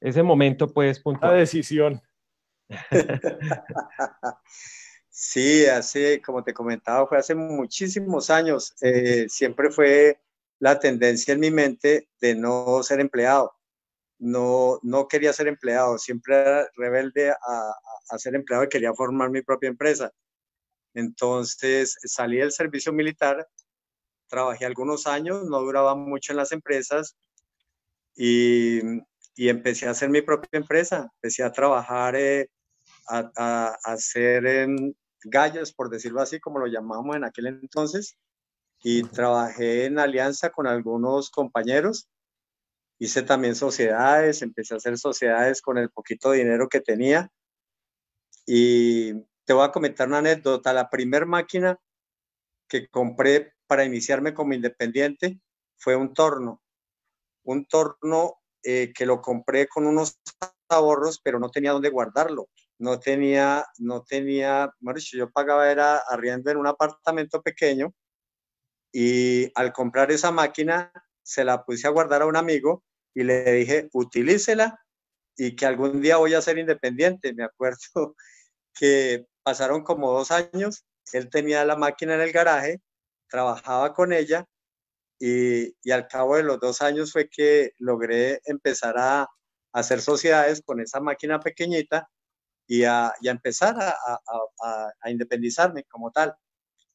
[0.00, 1.32] ese momento, pues, puntual?
[1.32, 2.00] La decisión.
[5.10, 8.74] sí, hace, como te comentaba, fue hace muchísimos años.
[8.80, 10.20] Eh, siempre fue
[10.58, 13.52] la tendencia en mi mente de no ser empleado.
[14.18, 17.74] No, no quería ser empleado, siempre era rebelde a,
[18.10, 20.12] a ser empleado y quería formar mi propia empresa.
[20.94, 23.48] Entonces salí del servicio militar,
[24.28, 27.16] trabajé algunos años, no duraba mucho en las empresas
[28.14, 28.80] y,
[29.36, 31.10] empecé a hacer mi propia empresa.
[31.16, 32.48] Empecé a trabajar, eh,
[33.08, 38.16] a, hacer en gallos, por decirlo así, como lo llamamos en aquel entonces.
[38.82, 42.08] Y trabajé en alianza con algunos compañeros.
[42.98, 47.30] Hice también sociedades, empecé a hacer sociedades con el poquito dinero que tenía.
[48.46, 49.14] Y
[49.44, 50.72] te voy a comentar una anécdota.
[50.72, 51.78] La primera máquina
[52.68, 55.40] que compré para iniciarme como independiente
[55.76, 56.62] fue un torno.
[57.44, 60.20] Un torno eh, que lo compré con unos
[60.68, 62.48] ahorros, pero no tenía dónde guardarlo.
[62.78, 67.92] No tenía, no tenía, bueno, yo pagaba era arriendo en un apartamento pequeño
[68.92, 70.92] y al comprar esa máquina
[71.22, 72.82] se la puse a guardar a un amigo
[73.14, 74.80] y le dije, utilícela
[75.36, 77.34] y que algún día voy a ser independiente.
[77.34, 77.78] Me acuerdo
[78.74, 82.80] que pasaron como dos años, él tenía la máquina en el garaje,
[83.28, 84.46] trabajaba con ella
[85.20, 89.28] y, al cabo de los dos años fue que logré empezar a,
[89.72, 92.10] hacer sociedades con esa máquina pequeñita
[92.66, 96.34] y a, empezar a, independizarme como tal.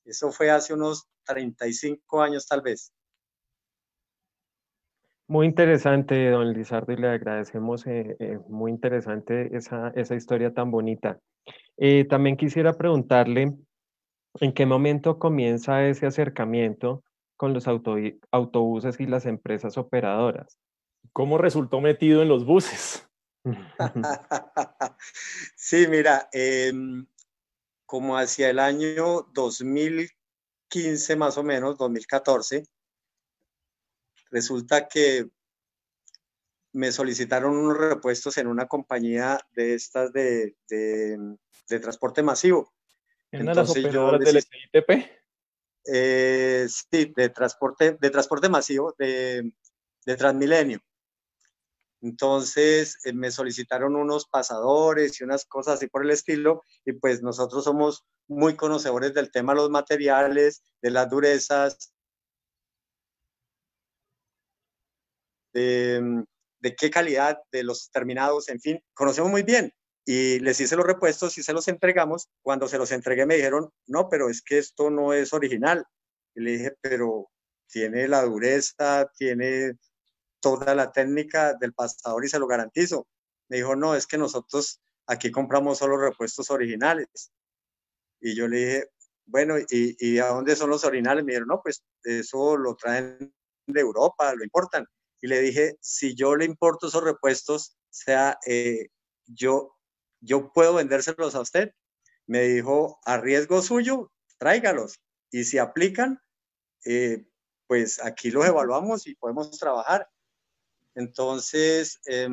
[0.04, 2.92] Eso fue hace unos 35 años tal vez.
[5.28, 10.70] Muy interesante, don Lizardo, y le agradecemos, eh, eh, muy interesante esa, esa, historia tan
[10.70, 11.20] bonita.
[11.78, 13.56] Eh, también quisiera preguntarle,
[14.42, 17.05] ¿en qué momento comienza ese acercamiento
[17.38, 20.58] con los autobuses y las empresas operadoras?
[21.13, 23.08] ¿Cómo resultó metido en los buses?
[25.56, 26.74] sí, mira, eh,
[27.86, 32.65] como hacia el año 2015 más o menos, 2014,
[34.32, 35.30] resulta que
[36.74, 41.38] me solicitaron unos repuestos en una compañía de estas de, de,
[41.69, 42.74] de transporte masivo.
[43.32, 44.43] ¿En Entonces, las operadoras del
[44.74, 45.25] ITP?
[45.88, 49.52] Eh, sí, de transporte, de transporte masivo, de,
[50.06, 50.80] de Transmilenio.
[52.02, 57.21] Entonces eh, me solicitaron unos pasadores y unas cosas así por el estilo y pues
[57.21, 61.93] nosotros somos muy conocedores del tema de los materiales, de las durezas,
[65.54, 66.26] de,
[66.60, 69.71] de qué calidad, de los terminados, en fin, conocemos muy bien
[70.06, 72.30] y les hice los repuestos y se los entregamos.
[72.41, 75.86] Cuando se los entregué me dijeron, no, pero es que esto no es original.
[76.36, 77.30] Y le dije, pero
[77.68, 79.78] tiene la dureza, tiene
[80.39, 83.08] toda la técnica del pasador y se lo garantizo.
[83.50, 87.32] Me dijo, no, es que nosotros aquí compramos solo repuestos originales.
[88.20, 88.89] Y yo le dije,
[89.26, 91.24] bueno, ¿y, y a dónde son los originales?
[91.24, 93.34] Me dijeron, no, pues eso lo traen
[93.68, 94.86] de Europa, lo importan.
[95.22, 98.89] Y le dije, si yo le importo esos repuestos, sea, eh,
[99.26, 99.75] yo,
[100.21, 101.73] yo puedo vendérselos a usted.
[102.28, 104.99] Me dijo, a riesgo suyo, tráigalos.
[105.32, 106.19] Y si aplican,
[106.86, 107.25] eh,
[107.67, 110.10] pues aquí los evaluamos y podemos trabajar.
[110.95, 112.30] Entonces, eh,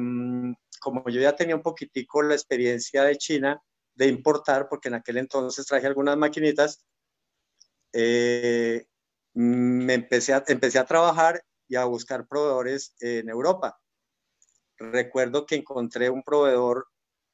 [0.80, 3.62] como yo ya tenía un poquitico la experiencia de China,
[3.94, 6.84] de importar, porque en aquel entonces traje algunas maquinitas,
[7.92, 8.86] eh,
[9.34, 13.80] me empecé empecé a trabajar y a buscar proveedores en Europa.
[14.76, 16.88] Recuerdo que encontré un proveedor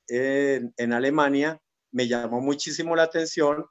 [0.08, 1.60] en, en Alemania,
[1.92, 3.66] me llamó muchísimo la atención,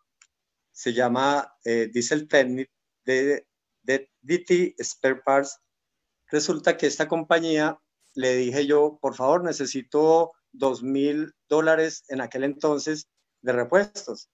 [0.71, 2.69] se llama eh, Diesel Technic
[3.05, 3.47] de,
[3.83, 5.59] de DT Spare Parts
[6.29, 7.79] Resulta que esta compañía,
[8.13, 13.07] le dije yo, por favor, necesito dos mil dólares en aquel entonces
[13.41, 14.29] de repuestos.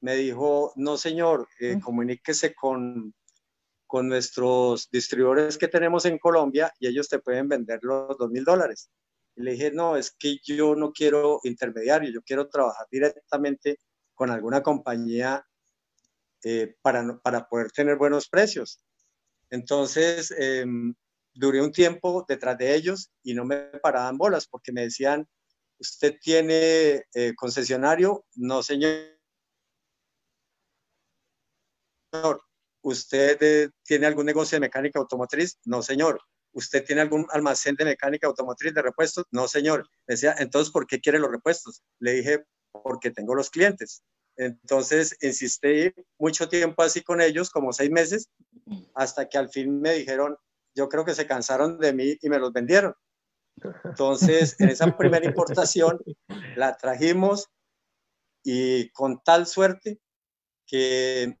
[0.00, 3.14] Me dijo, no señor, eh, comuníquese con,
[3.86, 8.44] con nuestros distribuidores que tenemos en Colombia y ellos te pueden vender los dos mil
[8.44, 8.90] dólares.
[9.36, 13.78] Le dije, no, es que yo no quiero intermediario, yo quiero trabajar directamente
[14.14, 15.44] con alguna compañía
[16.44, 18.80] eh, para, para poder tener buenos precios.
[19.50, 20.64] Entonces, eh,
[21.34, 25.28] duré un tiempo detrás de ellos y no me paraban bolas porque me decían,
[25.78, 28.24] ¿usted tiene eh, concesionario?
[28.36, 29.14] No, señor.
[32.82, 35.58] ¿Usted eh, tiene algún negocio de mecánica automotriz?
[35.64, 36.20] No, señor.
[36.54, 39.24] ¿Usted tiene algún almacén de mecánica automotriz de repuestos?
[39.30, 39.88] No, señor.
[40.06, 41.82] decía, entonces, ¿por qué quiere los repuestos?
[41.98, 44.02] Le dije, porque tengo los clientes.
[44.36, 48.30] Entonces, insistí mucho tiempo así con ellos, como seis meses,
[48.94, 50.36] hasta que al fin me dijeron,
[50.74, 52.94] yo creo que se cansaron de mí y me los vendieron.
[53.84, 56.00] Entonces, en esa primera importación
[56.56, 57.48] la trajimos
[58.42, 60.00] y con tal suerte
[60.66, 61.38] que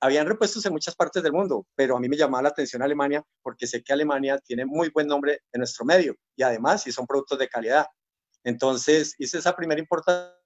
[0.00, 3.24] habían repuestos en muchas partes del mundo, pero a mí me llamaba la atención Alemania
[3.42, 7.06] porque sé que Alemania tiene muy buen nombre en nuestro medio y además si son
[7.06, 7.86] productos de calidad.
[8.44, 10.36] Entonces hice esa primera importación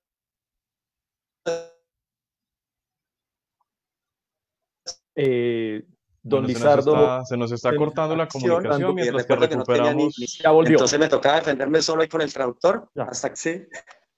[5.23, 5.85] Eh,
[6.23, 7.25] don Lizardo.
[7.25, 10.17] Se nos está, cortando la comunicación mientras que recuperamos.
[10.17, 10.73] ya volvió.
[10.73, 12.89] Entonces me tocaba defenderme solo ahí con el traductor.
[12.97, 13.63] Hasta que sí.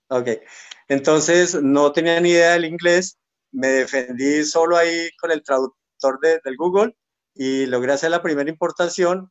[0.08, 0.28] Ok.
[0.88, 3.18] Entonces no tenía ni idea del inglés.
[3.52, 6.96] Me defendí solo ahí con el traductor de, del Google
[7.34, 9.30] y logré hacer la primera importación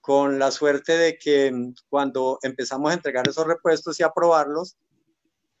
[0.00, 4.76] con la suerte de que mm, cuando empezamos a entregar esos repuestos y a probarlos,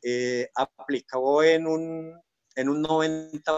[0.02, 2.20] eh, aplicó en un,
[2.54, 3.52] en un 90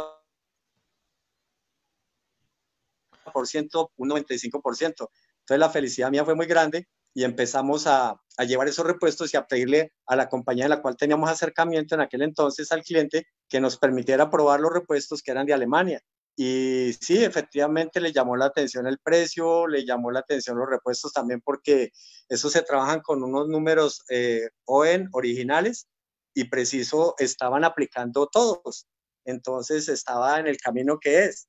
[3.96, 4.80] un 95%.
[4.80, 5.10] Entonces
[5.48, 9.46] la felicidad mía fue muy grande y empezamos a, a, llevar esos repuestos y a
[9.46, 13.60] pedirle a la compañía en la cual teníamos acercamiento en aquel entonces al cliente que
[13.60, 16.02] nos permitiera probar los repuestos que eran de Alemania.
[16.38, 21.12] Y sí, efectivamente le llamó la atención el precio, le llamó la atención los repuestos
[21.14, 21.92] también porque
[22.28, 25.88] esos se trabajan con unos números eh, OEN originales
[26.34, 28.86] y preciso estaban aplicando todos.
[29.24, 31.48] entonces estaba en el camino que es.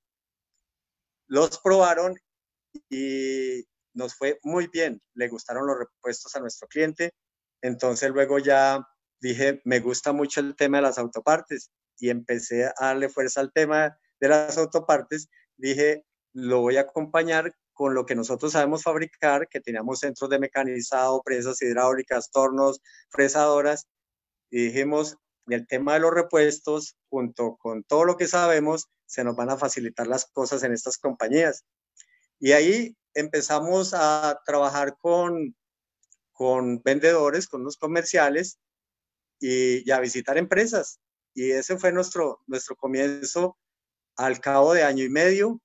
[1.27, 2.15] Los probaron
[2.89, 7.11] y nos fue muy bien, le gustaron los repuestos a nuestro cliente,
[7.61, 8.87] entonces luego ya
[9.19, 13.51] dije, me gusta mucho el tema de las autopartes y empecé a darle fuerza al
[13.51, 19.47] tema de las autopartes, dije, lo voy a acompañar con lo que nosotros sabemos fabricar,
[19.49, 23.87] que teníamos centros de mecanizado, presas hidráulicas, tornos, fresadoras,
[24.49, 25.17] y dijimos,
[25.47, 29.57] el tema de los repuestos, junto con todo lo que sabemos, se nos van a
[29.57, 31.65] facilitar las cosas en estas compañías.
[32.39, 35.55] Y ahí empezamos a trabajar con,
[36.31, 38.59] con vendedores, con los comerciales
[39.39, 40.99] y, y, a visitar empresas.
[41.37, 43.59] Y ese fue nuestro, nuestro comienzo
[44.15, 45.61] al cabo de año y medio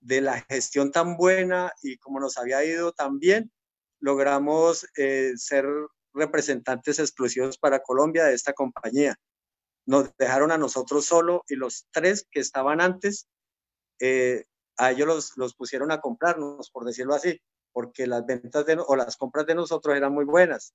[0.00, 3.52] de la gestión tan buena y como nos había ido tan bien,
[4.00, 5.64] logramos eh, ser
[6.12, 9.14] representantes exclusivos para Colombia de esta compañía.
[9.86, 13.28] Nos dejaron a nosotros solo y los tres que estaban antes,
[14.00, 14.44] eh,
[14.76, 17.40] a ellos los, los, pusieron a comprarnos, por decirlo así,
[17.72, 20.74] porque las ventas de, o las compras de nosotros eran muy buenas.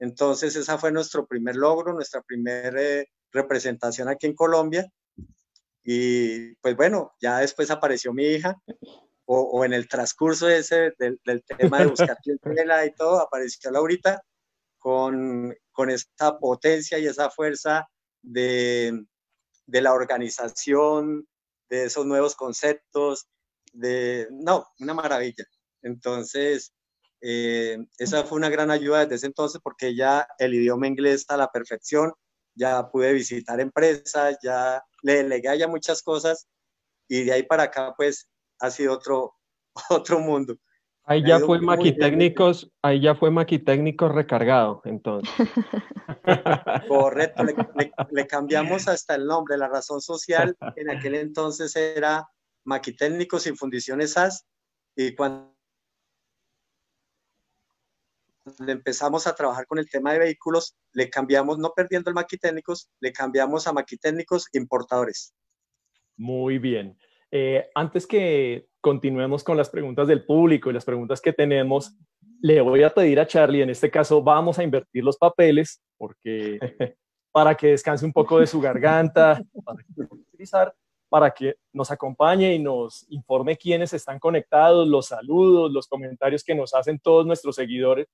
[0.00, 4.90] Entonces, esa fue nuestro primer logro, nuestra primera eh, representación aquí en Colombia.
[5.84, 8.56] Y pues bueno, ya después apareció mi hija,
[9.26, 13.70] o, o en el transcurso ese del, del tema de buscar clientela y todo, apareció
[13.70, 14.20] Laurita
[14.78, 17.86] con, con esa potencia y esa fuerza
[18.22, 19.04] de,
[19.66, 21.28] de la organización,
[21.68, 23.28] de esos nuevos conceptos,
[23.72, 25.44] de, no, una maravilla.
[25.82, 26.72] Entonces,
[27.20, 31.34] eh, esa fue una gran ayuda desde ese entonces porque ya el idioma inglés está
[31.34, 32.12] a la perfección,
[32.54, 36.48] ya pude visitar empresas, ya le delegué ya muchas cosas
[37.08, 38.28] y de ahí para acá pues
[38.60, 39.34] ha sido otro,
[39.90, 40.56] otro mundo.
[41.04, 45.34] Ahí ya fue maquitécnicos, ahí ya fue maquitécnicos recargado, entonces.
[46.88, 52.28] Correcto, le, le, le, cambiamos hasta el nombre, la razón social en aquel entonces era
[52.64, 54.46] maquitécnicos y fundiciones SAS
[54.94, 55.56] y cuando
[58.66, 63.12] empezamos a trabajar con el tema de vehículos, le cambiamos, no perdiendo el maquitécnicos, le
[63.12, 65.34] cambiamos a maquitécnicos importadores.
[66.16, 66.96] Muy bien.
[67.30, 71.96] Eh, antes que continuemos con las preguntas del público y las preguntas que tenemos,
[72.40, 76.58] le voy a pedir a Charlie, en este caso vamos a invertir los papeles, porque
[77.32, 79.78] para que descanse un poco de su garganta, para
[80.10, 80.74] utilizar,
[81.08, 86.54] para que nos acompañe y nos informe quiénes están conectados, los saludos, los comentarios que
[86.54, 88.06] nos hacen todos nuestros seguidores,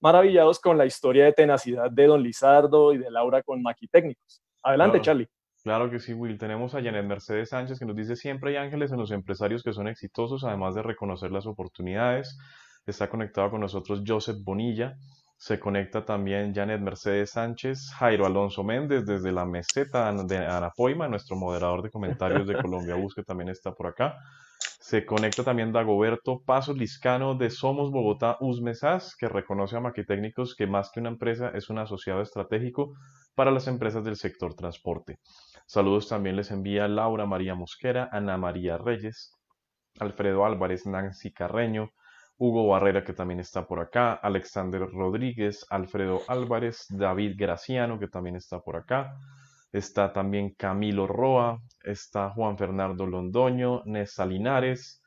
[0.00, 4.42] maravillados con la historia de tenacidad de Don Lizardo y de Laura con Maquitécnicos.
[4.62, 5.04] Adelante, claro.
[5.04, 5.28] Charlie.
[5.62, 6.38] Claro que sí, Will.
[6.38, 9.74] Tenemos a Janet Mercedes Sánchez que nos dice siempre hay ángeles en los empresarios que
[9.74, 12.38] son exitosos, además de reconocer las oportunidades.
[12.86, 14.96] Está conectado con nosotros Joseph Bonilla.
[15.36, 21.36] Se conecta también Janet Mercedes Sánchez, Jairo Alonso Méndez desde la meseta de Anapoima, nuestro
[21.36, 24.16] moderador de comentarios de Colombia Bus, que también está por acá.
[24.90, 30.66] Se conecta también Dagoberto Pasos Liscano de Somos Bogotá Usmesas, que reconoce a Maquitécnicos que
[30.66, 32.94] más que una empresa es un asociado estratégico
[33.34, 35.18] para las empresas del sector transporte.
[35.66, 39.32] Saludos también les envía Laura María Mosquera, Ana María Reyes,
[39.98, 41.90] Alfredo Álvarez, Nancy Carreño,
[42.36, 48.36] Hugo Barrera, que también está por acá, Alexander Rodríguez, Alfredo Álvarez, David Graciano, que también
[48.36, 49.14] está por acá,
[49.72, 55.00] está también Camilo Roa, está Juan Fernando Londoño, Nessa Linares,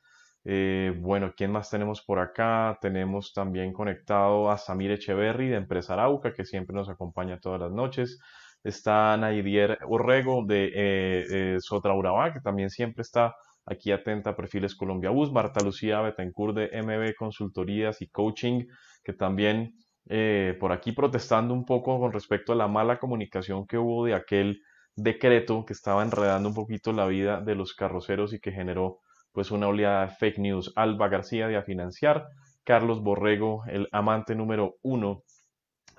[0.45, 2.77] eh, bueno, ¿quién más tenemos por acá?
[2.81, 7.71] Tenemos también conectado a Samir Echeverry de Empresa Arauca, que siempre nos acompaña todas las
[7.71, 8.19] noches.
[8.63, 13.35] Está Naidier Orrego de eh, eh, Sotra Urabá, que también siempre está
[13.65, 15.31] aquí atenta a Perfiles Colombia Bus.
[15.31, 18.65] Marta Lucía Betancourt de MB Consultorías y Coaching,
[19.03, 19.73] que también
[20.09, 24.13] eh, por aquí protestando un poco con respecto a la mala comunicación que hubo de
[24.13, 24.61] aquel
[24.95, 28.99] decreto que estaba enredando un poquito la vida de los carroceros y que generó
[29.31, 30.71] pues una oleada de fake news.
[30.75, 32.27] Alba García de Afinanciar,
[32.63, 35.23] Carlos Borrego, el amante número uno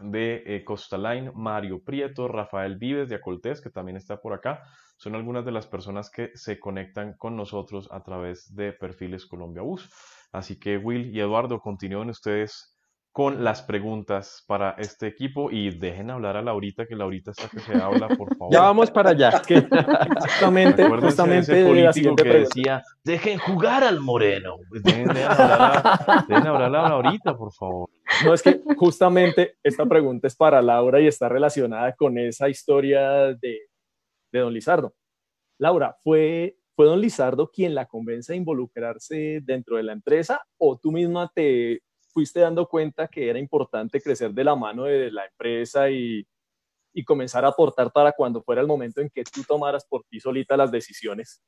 [0.03, 4.63] de eh, Costa Line, Mario Prieto, Rafael Vives de Acoltés, que también está por acá.
[4.97, 9.63] Son algunas de las personas que se conectan con nosotros a través de Perfiles Colombia
[9.63, 9.91] Bus.
[10.33, 12.74] Así que Will y Eduardo, continúen ustedes
[13.15, 17.61] con las preguntas para este equipo y dejen hablar a Laurita, que Laurita está que
[17.61, 18.53] se habla, por favor.
[18.53, 19.41] Ya vamos para allá.
[19.47, 24.57] Que justamente, justamente ese político que decía, dejen jugar al Moreno.
[24.83, 27.89] Dejen, dejen, hablar a, dejen hablar a Laurita, por favor.
[28.25, 33.33] No, es que justamente esta pregunta es para Laura y está relacionada con esa historia
[33.41, 33.61] de,
[34.33, 34.93] de don Lizardo.
[35.61, 40.77] Laura, ¿fue, ¿fue don Lizardo quien la convence a involucrarse dentro de la empresa o
[40.77, 41.81] tú misma te
[42.15, 46.27] fuiste dando cuenta que era importante crecer de la mano de la empresa y,
[46.95, 50.21] y comenzar a aportar para cuando fuera el momento en que tú tomaras por ti
[50.21, 51.43] solita las decisiones?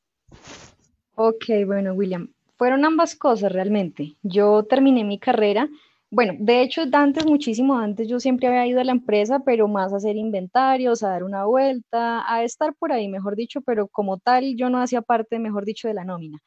[1.15, 4.17] Ok, bueno, William, fueron ambas cosas realmente.
[4.23, 5.71] Yo terminé mi carrera
[6.09, 9.93] bueno, de hecho, antes, muchísimo antes, yo siempre había ido a la empresa, pero más
[9.93, 14.17] a hacer inventarios, a dar una vuelta, a estar por ahí, mejor dicho, pero como
[14.19, 16.39] tal, yo no hacía parte, mejor dicho, de la nómina.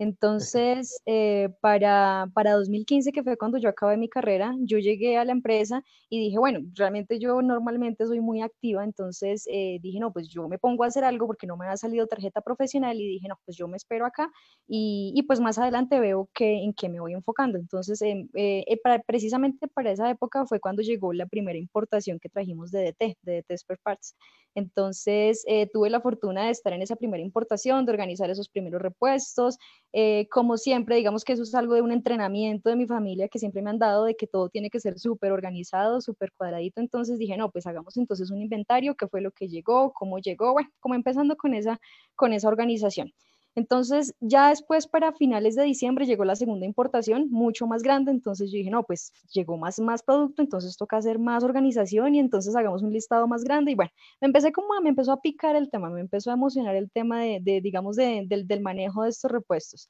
[0.00, 5.24] Entonces, eh, para, para 2015, que fue cuando yo acabé mi carrera, yo llegué a
[5.24, 10.12] la empresa y dije, bueno, realmente yo normalmente soy muy activa, entonces eh, dije, no,
[10.12, 13.08] pues yo me pongo a hacer algo porque no me ha salido tarjeta profesional y
[13.08, 14.30] dije, no, pues yo me espero acá
[14.68, 17.58] y, y pues más adelante veo que, en qué me voy enfocando.
[17.58, 22.28] Entonces, em, eh, para, precisamente para esa época fue cuando llegó la primera importación que
[22.28, 24.14] trajimos de DT, de DT Spare Parts.
[24.54, 29.56] Entonces, tuve la fortuna de estar en esa primera importación, de organizar esos primeros repuestos.
[29.92, 33.38] Eh, como siempre, digamos que eso es algo de un entrenamiento de mi familia que
[33.38, 36.80] siempre me han dado de que todo tiene que ser súper organizado, súper cuadradito.
[36.80, 40.52] Entonces dije, no, pues hagamos entonces un inventario, qué fue lo que llegó, cómo llegó,
[40.52, 41.80] bueno, como empezando con esa,
[42.16, 43.12] con esa organización.
[43.58, 48.52] Entonces, ya después para finales de diciembre llegó la segunda importación, mucho más grande, entonces
[48.52, 52.54] yo dije, no, pues llegó más, más producto, entonces toca hacer más organización y entonces
[52.54, 53.90] hagamos un listado más grande y bueno,
[54.20, 56.88] me empecé como, a, me empezó a picar el tema, me empezó a emocionar el
[56.88, 59.88] tema de, digamos, de, del manejo de estos repuestos.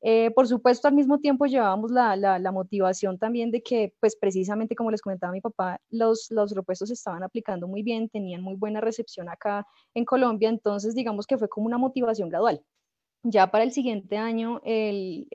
[0.00, 4.76] Eh, por supuesto, al mismo tiempo llevábamos la, la, motivación también de que, pues precisamente
[4.76, 8.80] como les comentaba mi papá, los, los repuestos estaban aplicando muy bien, tenían muy buena
[8.80, 12.62] recepción acá en Colombia, entonces digamos que fue como una motivación gradual
[13.22, 15.26] ya para el siguiente año, el,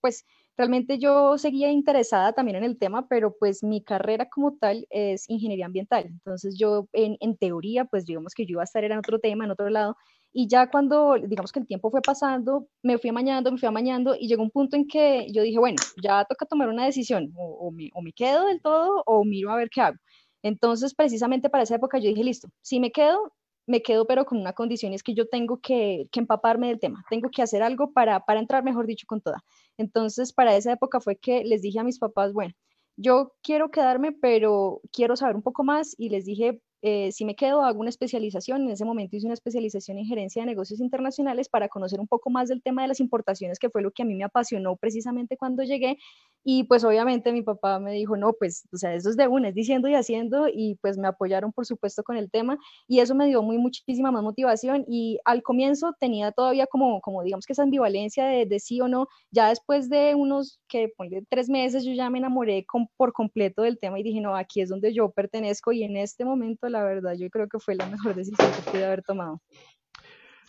[0.00, 0.24] pues
[0.56, 5.28] realmente yo seguía interesada también en el tema, pero pues mi carrera como tal es
[5.28, 6.06] ingeniería ambiental.
[6.06, 9.44] Entonces yo en, en, teoría, pues digamos que yo iba a estar en otro tema,
[9.44, 9.96] en otro lado.
[10.32, 14.14] Y ya cuando, digamos que el tiempo fue pasando, me fui amañando, me fui amañando
[14.18, 17.70] y llegó un punto en que yo dije, bueno, ya toca tomar una decisión, o,
[17.70, 19.96] me, o me quedo del todo o miro a ver qué hago.
[20.42, 23.32] Entonces, precisamente para esa época yo dije, listo, si me quedo,
[23.68, 27.04] me quedo pero con una condición y es que yo tengo que, empaparme del tema,
[27.10, 29.44] tengo que hacer algo para, para entrar, mejor dicho, con toda.
[29.76, 32.54] Entonces, para esa época fue que les dije a mis papás, bueno,
[32.96, 37.34] yo quiero quedarme, pero quiero saber un poco más y les dije, eh, si me
[37.34, 38.62] quedo, hago una especialización.
[38.62, 42.30] En ese momento hice una especialización en gerencia de negocios internacionales para conocer un poco
[42.30, 45.36] más del tema de las importaciones, que fue lo que a mí me apasionó precisamente
[45.36, 45.98] cuando llegué.
[46.44, 49.48] Y pues obviamente mi papá me dijo, no, pues, o sea, eso es de una,
[49.48, 53.14] es diciendo y haciendo, y pues me apoyaron por supuesto con el tema, y eso
[53.14, 54.84] me dio muy muchísima más motivación.
[54.88, 58.88] Y al comienzo tenía todavía como, como digamos que esa ambivalencia de, de sí o
[58.88, 59.08] no.
[59.30, 63.62] Ya después de unos, que ponle tres meses, yo ya me enamoré con, por completo
[63.62, 66.82] del tema y dije, no, aquí es donde yo pertenezco, y en este momento la
[66.82, 69.40] verdad, yo creo que fue la mejor decisión que pude haber tomado.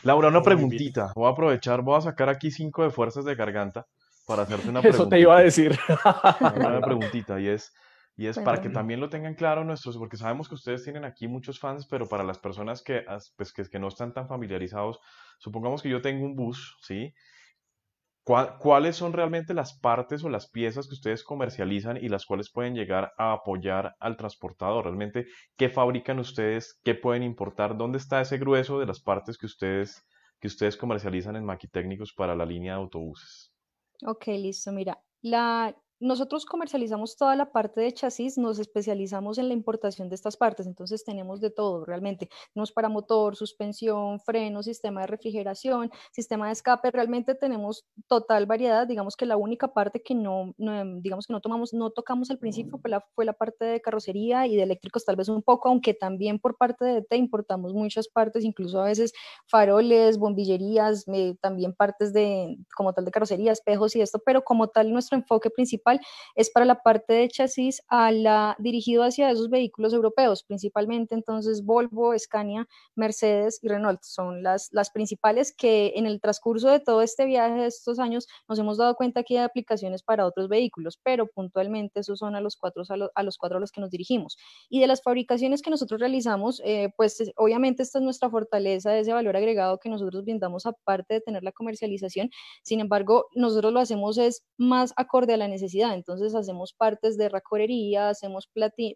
[0.03, 1.11] Laura, una preguntita.
[1.15, 3.85] Voy a aprovechar, voy a sacar aquí cinco de fuerzas de garganta
[4.25, 5.03] para hacerte una pregunta.
[5.03, 5.77] Eso te iba a decir.
[6.55, 7.73] Una preguntita y es,
[8.15, 11.27] y es para que también lo tengan claro nuestros, porque sabemos que ustedes tienen aquí
[11.27, 13.03] muchos fans, pero para las personas que,
[13.35, 14.99] pues, que, que no están tan familiarizados,
[15.39, 17.13] supongamos que yo tengo un bus, ¿sí?
[18.59, 22.75] ¿Cuáles son realmente las partes o las piezas que ustedes comercializan y las cuales pueden
[22.75, 24.85] llegar a apoyar al transportador?
[24.85, 25.25] Realmente,
[25.57, 26.79] ¿qué fabrican ustedes?
[26.83, 27.75] ¿Qué pueden importar?
[27.75, 30.05] ¿Dónde está ese grueso de las partes que ustedes,
[30.39, 33.51] que ustedes comercializan en Maquitécnicos para la línea de autobuses?
[34.05, 34.71] Ok, listo.
[34.71, 40.15] Mira, la, nosotros comercializamos toda la parte de chasis, nos especializamos en la importación de
[40.15, 42.29] estas partes, entonces tenemos de todo realmente.
[42.53, 48.87] Tenemos para motor, suspensión, freno, sistema de refrigeración, sistema de escape, realmente tenemos total variedad.
[48.87, 50.53] Digamos que la única parte que no,
[51.01, 54.47] digamos que no tomamos, no tocamos al principio fue la, fue la parte de carrocería
[54.47, 58.07] y de eléctricos tal vez un poco, aunque también por parte de T importamos muchas
[58.07, 59.13] partes, incluso a veces
[59.47, 64.67] faroles, bombillerías, eh, también partes de como tal de carrocería, espejos y esto, pero como
[64.69, 65.88] tal nuestro enfoque principal
[66.35, 71.63] es para la parte de chasis a la, dirigido hacia esos vehículos europeos, principalmente entonces
[71.63, 77.01] Volvo, Scania, Mercedes y Renault son las, las principales que en el transcurso de todo
[77.01, 80.99] este viaje de estos años nos hemos dado cuenta que hay aplicaciones para otros vehículos,
[81.01, 82.83] pero puntualmente esos son a los cuatro
[83.15, 84.37] a, los cuatro a los que nos dirigimos.
[84.69, 89.13] Y de las fabricaciones que nosotros realizamos, eh, pues obviamente esta es nuestra fortaleza, ese
[89.13, 92.29] valor agregado que nosotros brindamos aparte de tener la comercialización.
[92.63, 97.29] Sin embargo, nosotros lo hacemos es más acorde a la necesidad entonces hacemos partes de
[97.29, 98.49] racorería, hacemos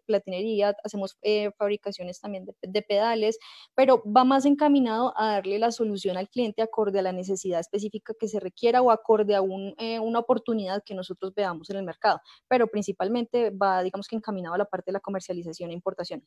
[0.06, 3.38] platinería, hacemos eh, fabricaciones también de, pedales,
[3.74, 8.14] pero va más encaminado a darle la solución al cliente acorde a la necesidad específica
[8.18, 9.40] que se requiera o acorde a
[9.78, 12.20] eh, una oportunidad que nosotros veamos en el mercado.
[12.48, 16.22] Pero principalmente va, digamos que encaminado a la parte de la comercialización e importación.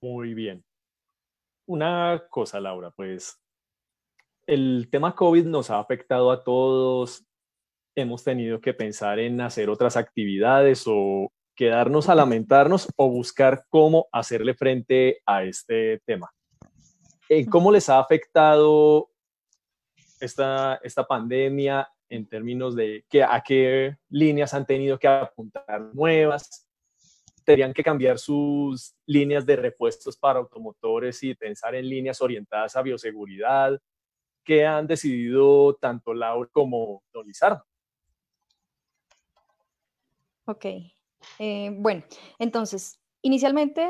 [0.00, 0.64] Muy bien.
[1.66, 3.40] Una cosa, Laura, pues
[4.46, 7.26] el tema COVID nos ha afectado a todos,
[7.94, 14.08] hemos tenido que pensar en hacer otras actividades o quedarnos a lamentarnos o buscar cómo
[14.12, 16.32] hacerle frente a este tema.
[17.28, 19.10] Eh, ¿Cómo les ha afectado
[20.20, 26.68] esta, esta pandemia en términos de que, a qué líneas han tenido que apuntar nuevas?
[27.44, 32.82] ¿Tendrían que cambiar sus líneas de repuestos para automotores y pensar en líneas orientadas a
[32.82, 33.78] bioseguridad?
[34.42, 37.64] ¿Qué han decidido tanto Laura como Don Lizardo?
[40.46, 40.66] Ok,
[41.38, 42.04] eh, bueno,
[42.38, 43.82] entonces, inicialmente,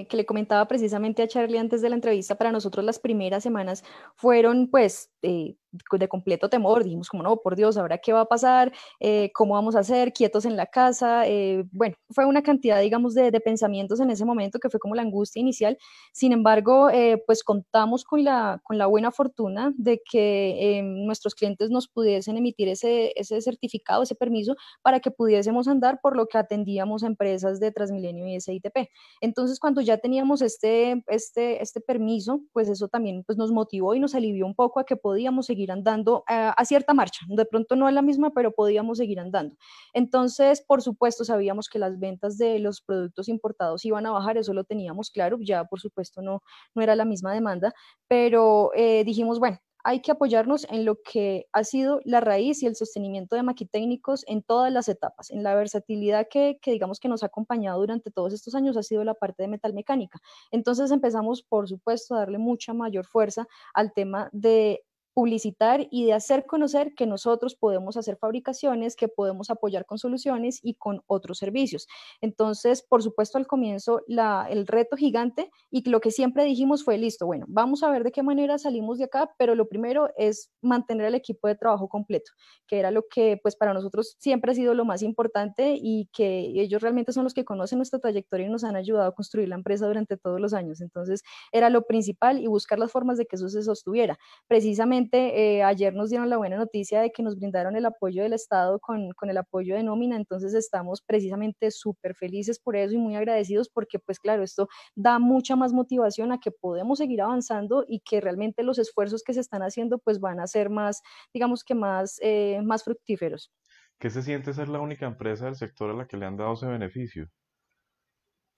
[0.00, 3.42] eh, que le comentaba precisamente a Charlie antes de la entrevista, para nosotros las primeras
[3.42, 3.84] semanas
[4.16, 5.56] fueron pues eh,
[5.92, 9.54] de completo temor, dijimos como no, por Dios, ahora qué va a pasar, eh, cómo
[9.54, 14.00] vamos a hacer, quietos en la casa, eh, bueno, fue una cantidad, digamos, de, pensamientos
[14.00, 15.78] en ese momento que fue como la angustia inicial,
[16.12, 21.70] sin embargo, eh, pues contamos con la, con la buena fortuna de que nuestros clientes
[21.70, 26.38] nos pudiesen emitir ese, ese certificado, ese permiso, para que pudiésemos andar por lo que
[26.38, 28.88] atendíamos a empresas de Transmilenio y SITP.
[29.20, 34.00] Entonces, cuando ya teníamos este, este, este permiso, pues eso también pues, nos motivó y
[34.00, 37.26] nos alivió un poco a que podíamos seguir andando eh, a cierta marcha.
[37.28, 39.56] De pronto no a la misma, pero podíamos seguir andando.
[39.92, 44.54] Entonces, por supuesto, sabíamos que las ventas de los productos importados iban a bajar, eso
[44.54, 46.42] lo teníamos claro, ya por supuesto no,
[46.74, 47.74] no era la misma demanda,
[48.08, 52.66] pero eh, dijimos, bueno, hay que apoyarnos en lo que ha sido la raíz y
[52.66, 57.08] el sostenimiento de maquitécnicos en todas las etapas, en la versatilidad que, que, digamos que
[57.08, 60.20] nos ha acompañado durante todos estos años ha sido la parte de metalmecánica.
[60.50, 64.84] Entonces empezamos, por supuesto, a darle mucha mayor fuerza al tema de
[65.14, 70.60] publicitar y de hacer conocer que nosotros podemos hacer fabricaciones, que podemos apoyar con soluciones
[70.62, 71.86] y con otros servicios.
[72.20, 76.98] Entonces, por supuesto, al comienzo la, el reto gigante y lo que siempre dijimos fue,
[76.98, 80.50] listo, bueno, vamos a ver de qué manera salimos de acá, pero lo primero es
[80.62, 82.30] mantener el equipo de trabajo completo,
[82.66, 86.40] que era lo que pues para nosotros siempre ha sido lo más importante y que
[86.60, 89.56] ellos realmente son los que conocen nuestra trayectoria y nos han ayudado a construir la
[89.56, 90.80] empresa durante todos los años.
[90.80, 94.18] Entonces, era lo principal y buscar las formas de que eso se sostuviera.
[94.46, 98.32] Precisamente eh, ayer nos dieron la buena noticia de que nos brindaron el apoyo del
[98.32, 102.98] Estado con, con el apoyo de nómina, entonces estamos precisamente súper felices por eso y
[102.98, 107.84] muy agradecidos porque pues claro, esto da mucha más motivación a que podemos seguir avanzando
[107.88, 111.64] y que realmente los esfuerzos que se están haciendo pues van a ser más, digamos
[111.64, 113.52] que más, eh, más fructíferos.
[113.98, 116.54] ¿Qué se siente ser la única empresa del sector a la que le han dado
[116.54, 117.28] ese beneficio?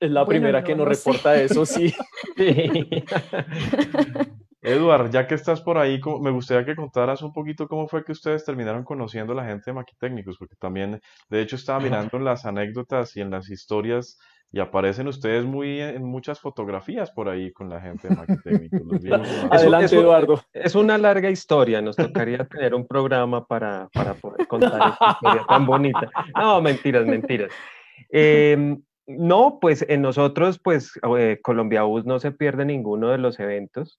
[0.00, 1.92] Es la primera que nos reporta eso, sí.
[4.62, 8.12] Eduard, ya que estás por ahí, me gustaría que contaras un poquito cómo fue que
[8.12, 12.24] ustedes terminaron conociendo a la gente de Maquitécnicos, porque también, de hecho, estaba mirando en
[12.24, 14.20] las anécdotas y en las historias
[14.52, 18.82] y aparecen ustedes muy en muchas fotografías por ahí con la gente de Maquitécnicos.
[19.50, 20.40] Adelante, Eduardo.
[20.52, 25.44] Es una larga historia, nos tocaría tener un programa para, para poder contar esta historia
[25.48, 26.08] tan bonita.
[26.38, 27.50] No, mentiras, mentiras.
[28.10, 33.40] Em, no, pues en nosotros, pues eh, Colombia Bus no se pierde ninguno de los
[33.40, 33.98] eventos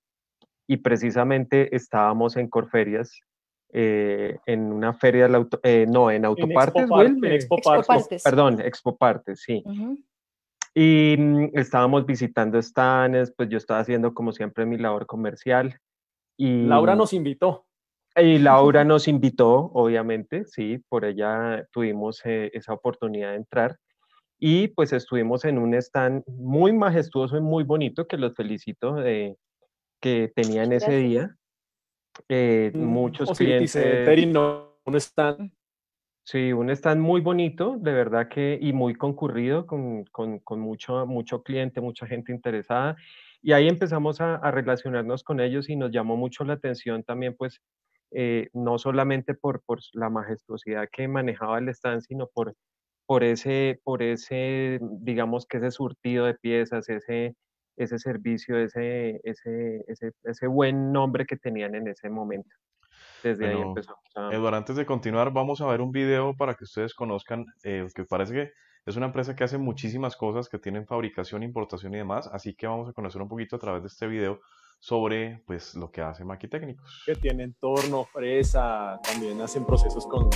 [0.67, 3.19] y precisamente estábamos en Corferias,
[3.73, 8.23] eh, en una feria, del auto, eh, no, en Autopartes, en Expo, Partes.
[8.23, 9.63] Perdón, Expo Partes, sí.
[10.75, 15.77] Y mm, estábamos visitando stands, pues yo estaba haciendo como siempre mi labor comercial.
[16.37, 17.65] Y, Laura nos invitó.
[18.15, 23.77] Y Laura nos invitó, obviamente, sí, por ella tuvimos eh, esa oportunidad de entrar.
[24.39, 28.95] Y pues estuvimos en un stand muy majestuoso y muy bonito, que los felicito
[30.03, 31.33] que tenían ese día.
[32.27, 33.73] Eh, mm, muchos clientes.
[34.85, 35.53] un stand.
[36.25, 41.05] Sí, un stand muy bonito, de verdad que, y muy concurrido, con, con, con mucho,
[41.05, 42.97] mucho cliente, mucha gente interesada.
[43.41, 47.35] Y ahí empezamos a, a, relacionarnos con ellos y nos llamó mucho la atención también,
[47.37, 47.61] pues,
[48.11, 52.55] eh, no solamente por, por la majestuosidad que manejaba el stand, sino por,
[53.05, 57.35] por, ese, por ese, digamos que ese surtido de piezas, ese,
[57.75, 62.55] ese servicio, ese, ese, ese, ese buen nombre que tenían en ese momento.
[63.23, 64.01] Desde ahí empezamos
[64.31, 68.03] Eduardo, antes de continuar, vamos a ver un video para que ustedes conozcan, eh, que
[68.03, 68.51] parece que
[68.85, 72.67] es una empresa que hace muchísimas cosas, que tienen fabricación, importación y demás, así que
[72.67, 74.41] vamos a conocer un poquito a través de este video
[74.79, 77.03] sobre pues lo que hace Maquitécnicos.
[77.05, 80.29] Que tienen torno, fresa, también hacen procesos con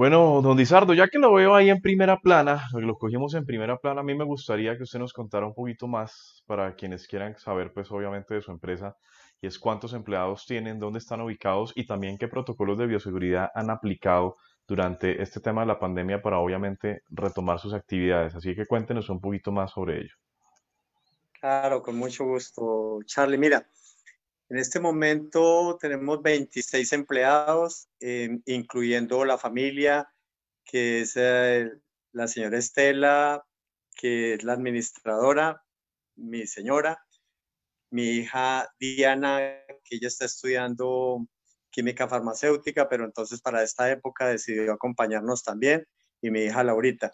[0.00, 3.76] Bueno, don Dizardo, ya que lo veo ahí en primera plana, lo cogimos en primera
[3.76, 7.36] plana, a mí me gustaría que usted nos contara un poquito más para quienes quieran
[7.36, 8.96] saber, pues obviamente de su empresa,
[9.42, 13.68] y es cuántos empleados tienen, dónde están ubicados y también qué protocolos de bioseguridad han
[13.68, 18.34] aplicado durante este tema de la pandemia para obviamente retomar sus actividades.
[18.34, 20.14] Así que cuéntenos un poquito más sobre ello.
[21.38, 23.36] Claro, con mucho gusto, Charlie.
[23.36, 23.66] Mira,
[24.50, 30.12] en este momento tenemos 26 empleados, em, incluyendo la familia,
[30.64, 31.70] que es eh,
[32.12, 33.46] la señora Estela,
[33.94, 35.62] que es la administradora,
[36.16, 37.00] mi señora,
[37.90, 39.38] mi hija Diana,
[39.84, 41.28] que ella está estudiando
[41.70, 45.86] química farmacéutica, pero entonces para esta época decidió acompañarnos también,
[46.20, 47.12] y mi hija Laurita.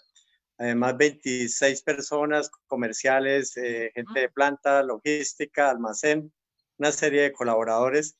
[0.56, 6.32] Además, 26 personas comerciales, eh, gente de planta, logística, almacén,
[6.78, 8.18] una serie de colaboradores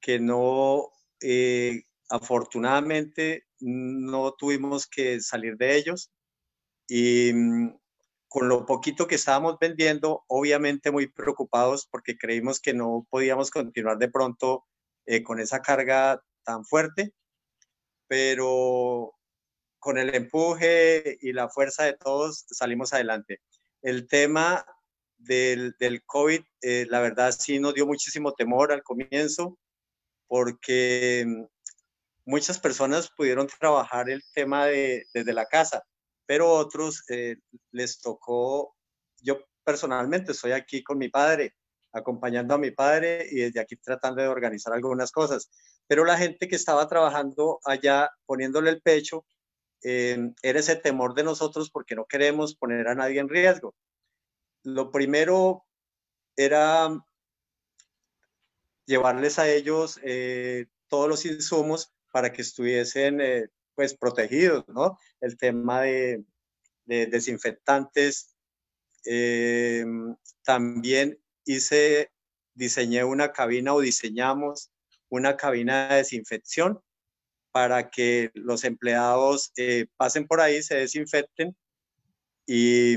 [0.00, 0.90] que no,
[1.20, 6.12] eh, afortunadamente, no tuvimos que salir de ellos.
[6.88, 7.78] Y mm,
[8.28, 13.98] con lo poquito que estábamos vendiendo, obviamente muy preocupados porque creímos que no podíamos continuar
[13.98, 14.64] de pronto
[15.06, 17.12] eh, con esa carga tan fuerte,
[18.08, 19.14] pero
[19.78, 23.40] con el empuje y la fuerza de todos salimos adelante.
[23.82, 24.64] El tema
[25.24, 29.58] del, COVID, eh, la verdad sí nos dio muchísimo temor al comienzo,
[30.26, 31.44] porque mm,
[32.26, 35.82] muchas personas pudieron trabajar el tema de, desde la casa,
[36.26, 37.36] pero otros eh,
[37.70, 38.74] les tocó,
[39.20, 41.54] yo personalmente estoy aquí con mi padre,
[41.92, 45.50] acompañando a mi padre y desde aquí tratando de organizar algunas cosas,
[45.86, 49.26] pero la gente que estaba trabajando allá poniéndole el pecho,
[49.84, 53.74] eh, era ese temor de nosotros porque no queremos poner a nadie en riesgo.
[54.62, 55.64] Lo primero
[56.36, 57.04] era
[58.86, 64.98] llevarles a ellos eh, todos los insumos para que estuviesen eh, pues protegidos, ¿no?
[65.20, 66.24] El tema de,
[66.84, 68.36] de desinfectantes.
[70.44, 72.12] también hice,
[72.54, 74.72] diseñé una cabina o diseñamos
[75.08, 76.80] una cabina de desinfección
[77.52, 81.54] para que los empleados eh, pasen por ahí, se desinfecten
[82.46, 82.96] y,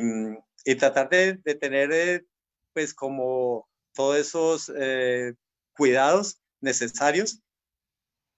[0.65, 2.25] y tratar de, de tener eh,
[2.73, 5.33] pues como todos esos eh,
[5.77, 7.39] cuidados necesarios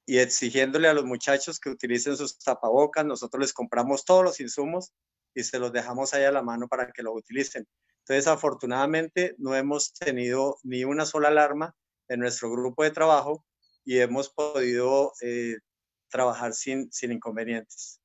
[0.06, 4.94] y exigiéndole a los muchachos que utilicen sus tapabocas, nosotros les compramos todos los insumos
[5.34, 7.68] y se los dejamos ahí a la mano para que lo utilicen.
[8.00, 11.76] Entonces, afortunadamente, no hemos tenido ni una sola alarma
[12.08, 13.44] en nuestro grupo de trabajo
[13.84, 15.58] y hemos podido eh,
[16.10, 18.02] trabajar sin, sin inconvenientes.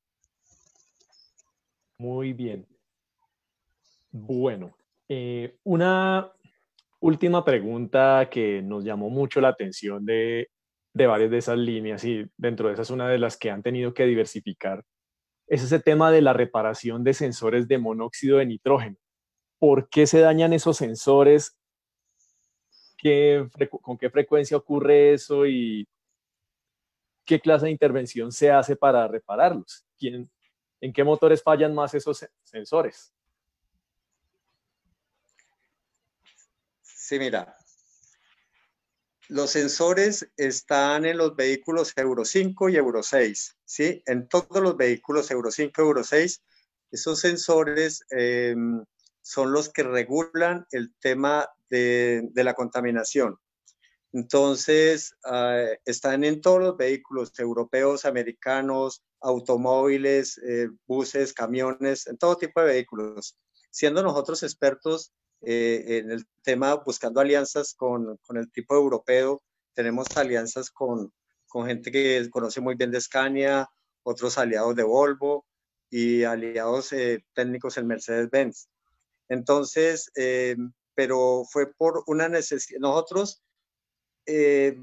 [1.97, 2.72] Muy bien.
[4.15, 4.77] Bueno,
[5.09, 6.31] eh, una
[6.99, 10.51] última pregunta que nos llamó mucho la atención de,
[10.93, 13.95] de varias de esas líneas y dentro de esas una de las que han tenido
[13.95, 14.83] que diversificar
[15.47, 18.97] es ese tema de la reparación de sensores de monóxido de nitrógeno.
[19.59, 21.57] ¿Por qué se dañan esos sensores?
[22.97, 23.47] ¿Qué,
[23.81, 25.47] ¿Con qué frecuencia ocurre eso?
[25.47, 25.87] Y
[27.25, 30.29] qué clase de intervención se hace para repararlos, ¿Quién,
[30.81, 33.11] en qué motores fallan más esos sensores.
[37.05, 37.57] Sí, mira,
[39.27, 44.01] los sensores están en los vehículos Euro 5 y Euro 6, ¿sí?
[44.05, 46.41] En todos los vehículos Euro 5 y Euro 6,
[46.91, 48.55] esos sensores eh,
[49.21, 53.37] son los que regulan el tema de, la contaminación.
[54.13, 62.37] Entonces, uh, están en todos los vehículos europeos, americanos, automóviles, eh, buses, camiones, en todo
[62.37, 63.37] tipo de vehículos.
[63.71, 65.11] Siendo nosotros expertos
[65.43, 69.41] eh, en el tema, buscando alianzas con, con, el tipo europeo,
[69.73, 71.11] tenemos alianzas con,
[71.47, 73.69] con gente que conoce muy bien de Scania,
[74.03, 75.45] otros aliados de Volvo
[75.89, 78.67] y aliados eh, técnicos en Mercedes-Benz.
[79.29, 80.55] Entonces, eh,
[80.95, 82.79] pero fue por una necesidad.
[82.79, 83.43] Nosotros
[84.25, 84.77] eh,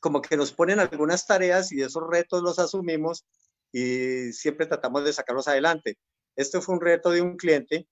[0.00, 3.24] como que nos ponen algunas tareas y esos retos los asumimos
[3.72, 5.96] y siempre tratamos de sacarlos adelante.
[6.36, 7.86] Este fue un reto de un cliente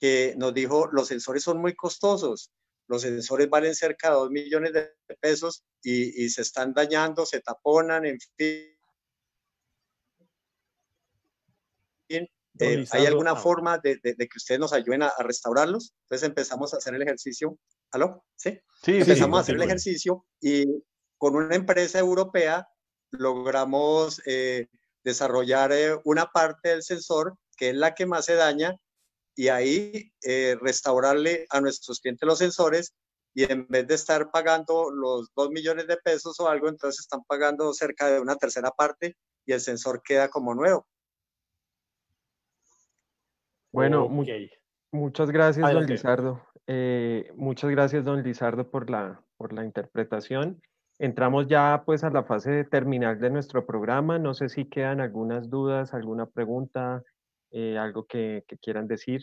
[0.00, 2.52] que nos dijo, los sensores son muy costosos,
[2.88, 7.40] los sensores valen cerca de 2 millones de pesos y, y se están dañando, se
[7.40, 8.76] taponan, en fin.
[12.58, 15.92] Eh, ¿Hay alguna forma de, de, de, que ustedes nos ayuden a, a, restaurarlos?
[16.04, 17.58] Entonces empezamos a hacer el ejercicio
[17.92, 18.24] ¿Aló?
[18.36, 18.58] ¿Sí?
[18.82, 20.64] Sí, Empezamos sí, a hacer el ejercicio y
[21.18, 22.68] con una empresa europea
[23.10, 24.68] logramos eh,
[25.04, 28.76] desarrollar eh, una parte del sensor que es la que más se daña
[29.36, 32.94] y ahí eh, restaurarle a nuestros clientes los sensores
[33.34, 37.22] y en vez de estar pagando los dos millones de pesos o algo, entonces están
[37.24, 39.14] pagando cerca de una tercera parte
[39.44, 40.86] y el sensor queda como nuevo.
[43.72, 44.08] Bueno,
[44.90, 46.42] muchas gracias, don Lizardo.
[46.66, 50.62] Eh, muchas gracias, don Lizardo, por la, por la interpretación.
[50.98, 54.18] Entramos ya pues a la fase terminal de nuestro programa.
[54.18, 57.02] No sé si quedan algunas dudas, alguna pregunta,
[57.50, 59.22] eh, algo que, quieran decir.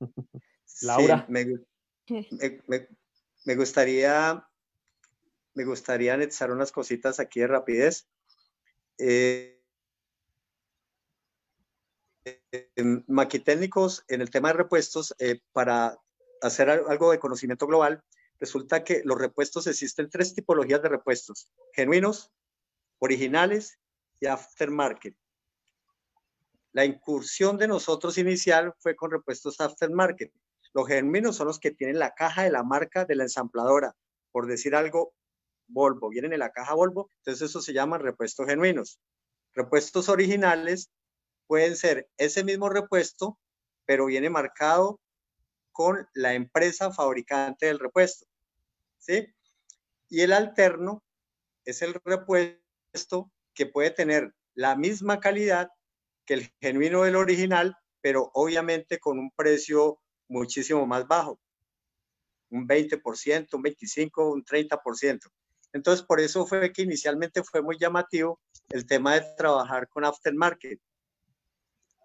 [0.82, 1.26] Laura.
[3.44, 4.46] me, gustaría,
[5.54, 8.08] me gustaría anexar unas cositas aquí de rapidez.
[8.98, 9.62] Eh,
[13.06, 15.98] maquitécnicos, en el tema de repuestos, eh, para
[16.40, 18.02] hacer algo de conocimiento global,
[18.38, 22.32] resulta que los repuestos existen tres tipologías de repuestos, genuinos,
[22.98, 23.78] originales
[24.20, 25.16] y aftermarket.
[26.72, 30.32] La incursión de nosotros inicial fue con repuestos aftermarket.
[30.72, 33.94] Los genuinos son los que tienen la caja de la marca de la ensambladora,
[34.30, 35.14] por decir algo,
[35.68, 38.98] Volvo, vienen en la caja Volvo, entonces eso se llaman repuestos genuinos.
[39.54, 40.90] Repuestos originales
[41.46, 43.38] pueden ser ese mismo repuesto,
[43.84, 45.00] pero viene marcado
[45.72, 48.26] con la empresa fabricante del repuesto.
[48.98, 49.26] ¿sí?
[50.08, 51.02] Y el alterno
[51.64, 55.70] es el repuesto que puede tener la misma calidad
[56.24, 59.98] que el genuino del original, pero obviamente con un precio
[60.28, 61.38] muchísimo más bajo,
[62.50, 65.20] un 20%, un 25%, un 30%.
[65.72, 70.78] Entonces, por eso fue que inicialmente fue muy llamativo el tema de trabajar con aftermarket,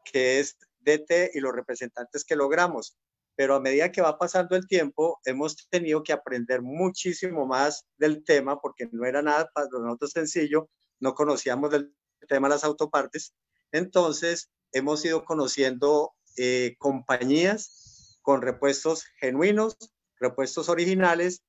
[0.05, 2.97] que es DT y los representantes que logramos
[3.37, 8.23] pero a medida que va pasando el tiempo, hemos tenido que aprender muchísimo más del
[8.25, 11.95] tema, porque no era nada para nosotros sencillo, no conocíamos del
[12.27, 13.35] tema de las autopartes.
[13.71, 19.77] Entonces, hemos ido conociendo eh, compañías con repuestos genuinos,
[20.19, 21.43] repuestos originales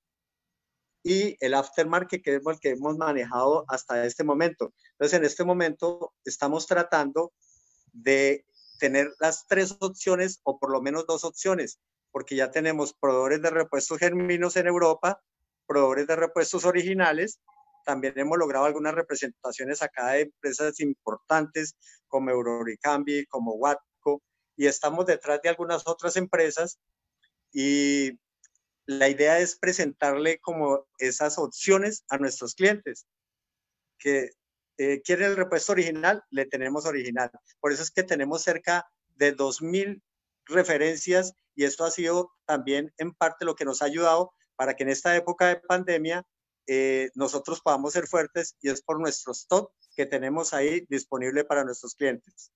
[1.02, 4.72] y el aftermarket, que que hemos manejado hasta este momento.
[4.92, 7.32] Entonces, en este momento estamos tratando
[7.92, 8.44] de
[8.78, 13.50] tener las tres opciones o por lo menos dos opciones, porque ya tenemos proveedores de
[13.50, 15.20] repuestos germinos en Europa,
[15.66, 17.40] proveedores de repuestos originales,
[17.88, 21.74] también hemos logrado algunas representaciones acá de empresas importantes
[22.06, 24.22] como Euroricambi, como Watco,
[24.56, 26.78] y estamos detrás de algunas otras empresas
[27.50, 28.20] y
[28.84, 33.06] la idea es presentarle como esas opciones a nuestros clientes,
[33.98, 34.32] que
[34.76, 37.30] eh, quiere el repuesto original, le tenemos original.
[37.58, 38.86] Por eso es que tenemos cerca
[39.16, 40.02] de 2.000
[40.44, 44.82] referencias y esto ha sido también en parte lo que nos ha ayudado para que
[44.82, 46.26] en esta época de pandemia
[46.68, 51.64] eh, nosotros podamos ser fuertes y es por nuestro stock que tenemos ahí disponible para
[51.64, 52.52] nuestros clientes.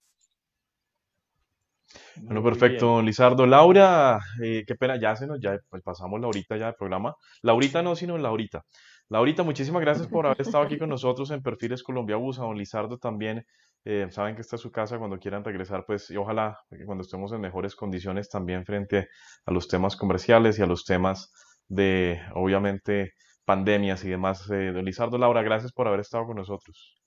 [2.17, 3.47] Bueno, perfecto, Lizardo.
[3.47, 7.17] Laura, eh, qué pena, ya se nos, ya pues pasamos la horita ya del programa.
[7.43, 8.65] Laurita no, sino Laurita.
[9.09, 12.39] Laurita, muchísimas gracias por haber estado aquí con nosotros en Perfiles Colombia Bus.
[12.39, 13.45] A don Lizardo también,
[13.85, 17.03] eh, saben que esta es su casa cuando quieran regresar, pues, y ojalá que cuando
[17.03, 19.09] estemos en mejores condiciones también frente
[19.45, 21.33] a los temas comerciales y a los temas
[21.69, 23.13] de, obviamente,
[23.45, 24.49] pandemias y demás.
[24.51, 27.03] Eh, don Lizardo, Laura, gracias por haber estado con nosotros.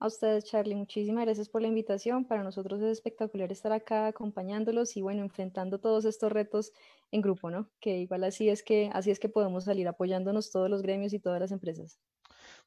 [0.00, 2.24] A ustedes, Charlie, muchísimas gracias por la invitación.
[2.24, 6.72] Para nosotros es espectacular estar acá acompañándolos y bueno, enfrentando todos estos retos
[7.10, 7.68] en grupo, ¿no?
[7.80, 11.18] Que igual así es que así es que podemos salir apoyándonos todos los gremios y
[11.18, 11.98] todas las empresas.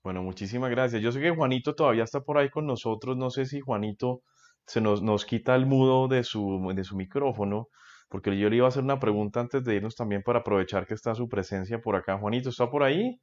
[0.03, 1.01] Bueno, muchísimas gracias.
[1.01, 3.15] Yo sé que Juanito todavía está por ahí con nosotros.
[3.15, 4.23] No sé si Juanito
[4.65, 7.69] se nos, nos quita el mudo de su, de su micrófono,
[8.11, 10.93] porque yo le iba a hacer una pregunta antes de irnos también para aprovechar que
[10.93, 12.17] está su presencia por acá.
[12.17, 13.17] Juanito, ¿está por ahí?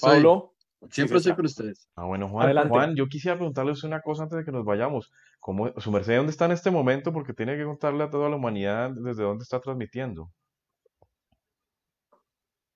[0.00, 0.54] Pablo.
[0.90, 1.88] Siempre estoy con ustedes.
[1.96, 5.10] Ah, bueno, Juan, Juan, yo quisiera preguntarles una cosa antes de que nos vayamos.
[5.40, 7.12] ¿Cómo, ¿Su merced dónde está en este momento?
[7.12, 10.30] Porque tiene que contarle a toda la humanidad desde dónde está transmitiendo.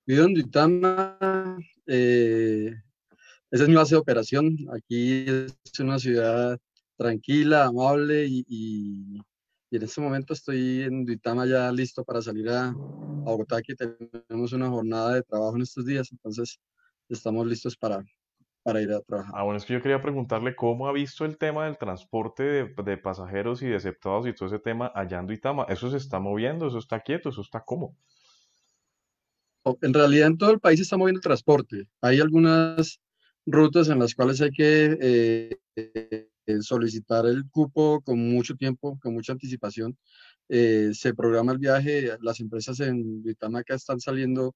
[0.05, 1.57] Vivo en Duitama.
[1.86, 2.74] Eh,
[3.52, 4.57] esa es mi base de operación.
[4.76, 6.59] Aquí es una ciudad
[6.96, 9.22] tranquila, amable y,
[9.77, 14.53] en este momento estoy en Duitama ya listo para salir a, a Bogotá, que tenemos
[14.53, 16.11] una jornada de trabajo en estos días.
[16.12, 16.61] Entonces,
[17.09, 18.05] estamos listos para,
[18.62, 19.33] para ir a trabajar.
[19.37, 22.97] Ah, bueno, es que yo quería preguntarle cómo ha visto el tema del transporte de,
[22.97, 25.66] pasajeros y de aceptados y todo ese tema allá en Duitama.
[25.68, 26.66] ¿Eso se está moviendo?
[26.66, 27.29] ¿Eso está quieto?
[27.29, 27.97] ¿Eso está cómo?
[29.81, 31.89] En realidad en todo el país se está moviendo el transporte.
[32.01, 33.01] Hay algunas
[33.47, 34.99] rutas en las cuales hay que
[35.77, 39.97] eh, solicitar el cupo con mucho tiempo, con mucha anticipación.
[40.49, 44.55] Eh, se programa el viaje, las empresas en Duitama acá están saliendo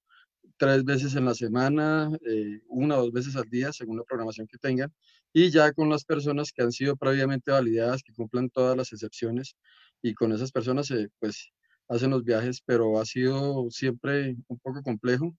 [0.58, 4.46] tres veces en la semana, eh, una o dos veces al día, según la programación
[4.48, 4.92] que tengan,
[5.32, 9.56] y ya con las personas que han sido previamente validadas, que cumplan todas las excepciones,
[10.02, 11.50] y con esas personas se pues
[11.88, 15.36] hacen los viajes, pero ha sido siempre un poco complejo,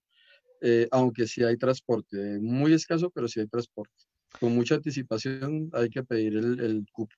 [0.62, 4.09] eh, aunque sí hay transporte, muy escaso, pero sí hay transporte.
[4.38, 7.14] Con mucha anticipación hay que pedir el, el cupo.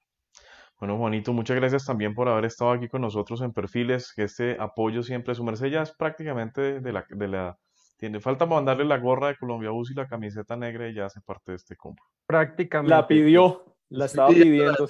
[0.78, 4.56] Bueno, Juanito, muchas gracias también por haber estado aquí con nosotros en Perfiles, que este
[4.58, 7.56] apoyo siempre, su merced ya es prácticamente de la, de la,
[7.98, 11.20] tiene falta mandarle la gorra de Colombia Bus y la camiseta negra y ya hace
[11.20, 12.02] parte de este combo.
[12.26, 12.90] Prácticamente.
[12.90, 14.88] La pidió, la estaba pidiendo.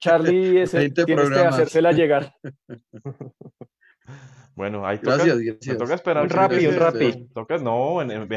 [0.00, 2.34] Charlie ese, tienes que hacérsela llegar.
[4.56, 5.78] Bueno, ahí toca, Gracias, gracias.
[5.78, 6.22] toca esperar.
[6.24, 6.76] Un un
[7.64, 8.28] no, en, en,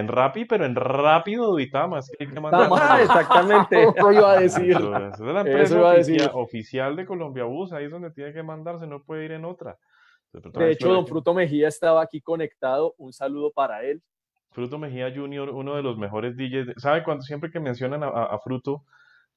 [0.49, 2.67] pero en rápido Duitama, es que hay que mandar.
[2.71, 3.83] Ah, exactamente.
[3.95, 4.71] Eso iba a decir.
[4.71, 6.31] Eso, esa es la Eso empresa iba a oficia- decir.
[6.33, 9.77] oficial de Colombia Bus, ahí es donde tiene que mandarse, no puede ir en otra.
[10.33, 12.95] De hecho, don Fruto Mejía estaba aquí conectado.
[12.97, 14.01] Un saludo para él.
[14.51, 16.81] Fruto Mejía Jr., uno de los mejores DJs.
[16.81, 18.83] ¿Sabe cuando siempre que mencionan a, a- a Fruto,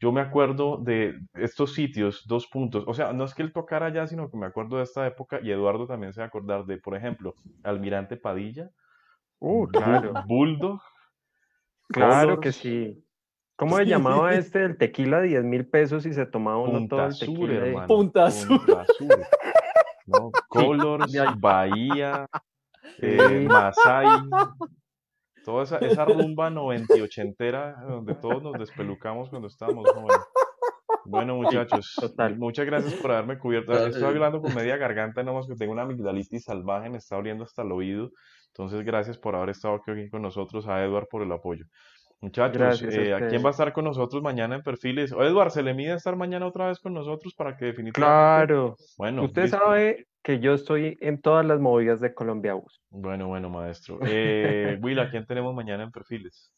[0.00, 2.84] yo me acuerdo de estos sitios, dos puntos.
[2.86, 5.40] O sea, no es que él tocara allá, sino que me acuerdo de esta época
[5.42, 8.70] y Eduardo también se va a acordar de, por ejemplo, Almirante Padilla,
[9.42, 10.82] Uh, claro, Bulldog,
[11.88, 13.04] claro Colors, que sí.
[13.56, 17.06] ¿Cómo se llamaba este el tequila 10 mil pesos y se tomaba uno todo Punta
[17.06, 17.66] el Sur, tequila?
[17.66, 17.86] hermano.
[17.86, 18.60] Punta Sur.
[20.06, 20.30] ¿no?
[20.48, 22.26] Colors, Bahía,
[22.98, 24.28] eh, Masai.
[25.44, 30.18] Toda esa, esa rumba 90 y ochentera donde todos nos despelucamos cuando estábamos jóvenes.
[31.04, 32.38] Bueno, muchachos, total.
[32.38, 33.72] muchas gracias por haberme cubierto.
[33.72, 34.06] Estoy eh.
[34.06, 37.72] hablando con media garganta, nomás que tengo una amigdalitis salvaje, me está abriendo hasta el
[37.72, 38.10] oído.
[38.48, 41.64] Entonces, gracias por haber estado aquí con nosotros, a Edward por el apoyo.
[42.20, 45.10] Muchachos, eh, ¿a quién va a estar con nosotros mañana en Perfiles?
[45.12, 48.46] O Edward, ¿se le mide estar mañana otra vez con nosotros para que definitivamente...
[48.46, 48.76] Claro.
[48.98, 49.56] Bueno, Usted listo.
[49.56, 52.82] sabe que yo estoy en todas las movidas de Colombia Bus.
[52.90, 53.98] Bueno, bueno, maestro.
[54.06, 56.52] Eh, Will, ¿a quién tenemos mañana en Perfiles?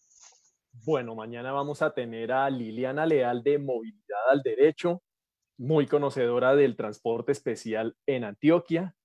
[0.84, 5.02] Bueno, mañana vamos a tener a Liliana Leal de Movilidad al Derecho,
[5.58, 8.96] muy conocedora del transporte especial en Antioquia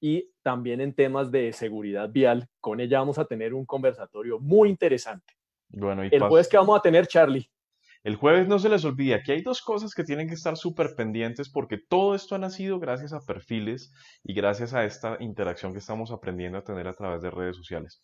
[0.00, 2.48] y también en temas de seguridad vial.
[2.60, 5.34] Con ella vamos a tener un conversatorio muy interesante.
[5.68, 7.48] Bueno, y El jueves que vamos a tener, Charlie.
[8.04, 10.94] El jueves no se les olvide, aquí hay dos cosas que tienen que estar súper
[10.94, 15.78] pendientes porque todo esto ha nacido gracias a perfiles y gracias a esta interacción que
[15.78, 18.02] estamos aprendiendo a tener a través de redes sociales.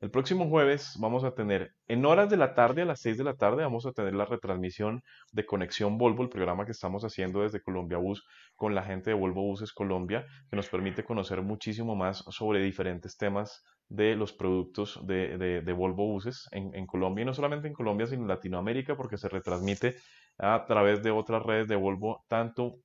[0.00, 3.24] El próximo jueves vamos a tener, en horas de la tarde, a las 6 de
[3.24, 7.42] la tarde, vamos a tener la retransmisión de Conexión Volvo, el programa que estamos haciendo
[7.42, 8.24] desde Colombia Bus
[8.54, 13.16] con la gente de Volvo Buses Colombia, que nos permite conocer muchísimo más sobre diferentes
[13.16, 17.68] temas de los productos de, de- de Volvo Buses en, en Colombia, y no solamente
[17.68, 19.96] en Colombia, sino en Latinoamérica, porque se retransmite
[20.38, 22.78] a través de otras redes de Volvo, tanto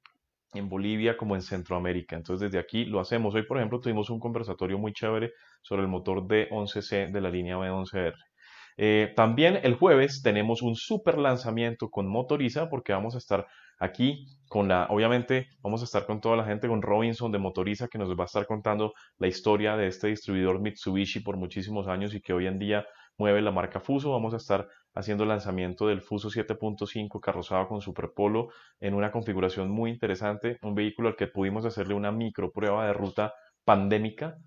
[0.54, 2.16] en Bolivia como en Centroamérica.
[2.16, 3.36] Entonces, desde aquí lo hacemos.
[3.36, 5.32] Hoy, por ejemplo, tuvimos un conversatorio muy chévere
[5.62, 8.16] sobre el motor D11C de la línea B11R.
[8.78, 13.48] Eh, también el jueves tenemos un super lanzamiento con Motoriza porque vamos a estar
[13.80, 17.88] aquí con la, obviamente vamos a estar con toda la gente, con Robinson de Motoriza
[17.88, 22.14] que nos va a estar contando la historia de este distribuidor Mitsubishi por muchísimos años
[22.14, 22.86] y que hoy en día
[23.18, 24.12] mueve la marca Fuso.
[24.12, 28.50] Vamos a estar haciendo el lanzamiento del Fuso 7.5 carrozado con Superpolo
[28.80, 32.94] en una configuración muy interesante, un vehículo al que pudimos hacerle una micro prueba de
[32.94, 33.34] ruta
[33.66, 34.38] pandémica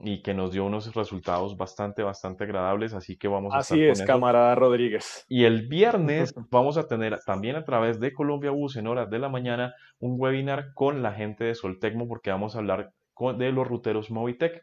[0.00, 4.02] y que nos dio unos resultados bastante, bastante agradables, así que vamos a Así es,
[4.02, 5.24] camarada Rodríguez.
[5.28, 9.18] Y el viernes vamos a tener también a través de Colombia Bus en horas de
[9.18, 13.50] la mañana un webinar con la gente de Soltecmo porque vamos a hablar con- de
[13.52, 14.62] los ruteros Movitec.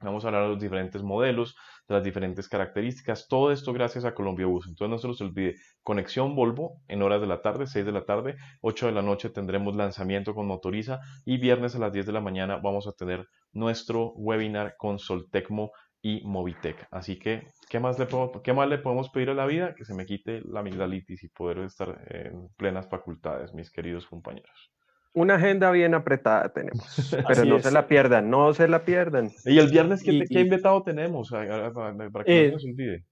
[0.00, 1.56] Vamos a hablar de los diferentes modelos,
[1.88, 4.66] de las diferentes características, todo esto gracias a Colombia Bus.
[4.66, 8.04] Entonces no se los olvide, conexión Volvo en horas de la tarde, 6 de la
[8.04, 12.12] tarde, 8 de la noche tendremos lanzamiento con Motoriza y viernes a las 10 de
[12.12, 15.72] la mañana vamos a tener nuestro webinar con Soltecmo
[16.02, 16.86] y Movitec.
[16.90, 19.74] Así que, ¿qué más, le puedo- ¿qué más le podemos pedir a la vida?
[19.74, 24.70] Que se me quite la amigdalitis y poder estar en plenas facultades, mis queridos compañeros.
[25.14, 26.84] Una agenda bien apretada tenemos,
[27.28, 27.62] pero no es.
[27.62, 29.30] se la pierdan, no se la pierdan.
[29.44, 31.30] Y el viernes, ¿qué, Y- qué y- invitado tenemos?
[31.30, 33.04] Para que Eh, no se nos olvide.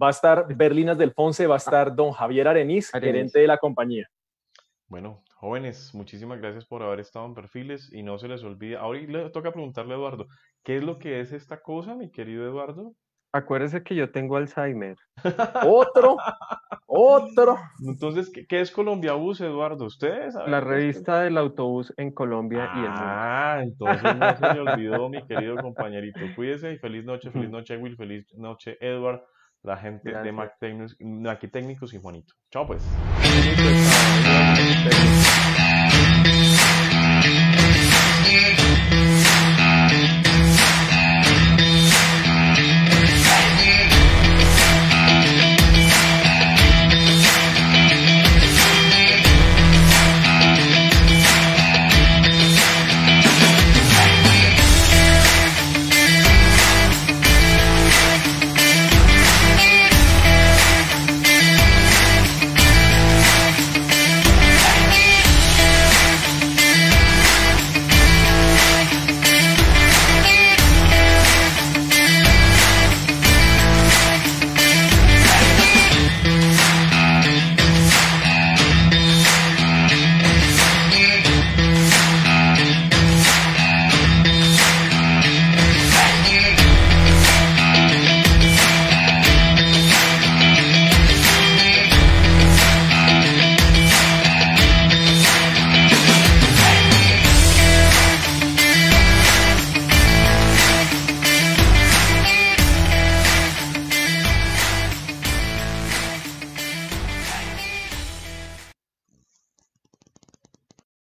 [0.00, 3.12] Va a estar Berlinas del Ponce, va a estar don Javier Areniz, Areniz.
[3.12, 4.06] gerente de la compañía.
[4.86, 8.76] Bueno, jóvenes, muchísimas gracias por haber estado en perfiles y no se les olvide.
[8.76, 10.26] Ahora le toca preguntarle a Eduardo,
[10.64, 12.92] ¿qué es lo que es esta cosa, mi querido Eduardo?
[13.32, 14.96] Acuérdese que yo tengo Alzheimer.
[15.66, 16.16] Otro,
[16.86, 17.58] otro.
[17.86, 19.84] Entonces, ¿qué, qué es Colombia Bus, Eduardo?
[19.84, 23.02] ¿Ustedes saben La revista del autobús en Colombia y el mundo.
[23.04, 26.20] Ah, entonces no se le olvidó, mi querido compañerito.
[26.34, 29.22] Cuídese y feliz noche, feliz noche, Will, feliz noche, Edward,
[29.62, 30.34] la gente de Gracias.
[30.34, 32.32] Mac Técnicos, Mac Técnicos y Juanito.
[32.50, 32.82] Chao, pues.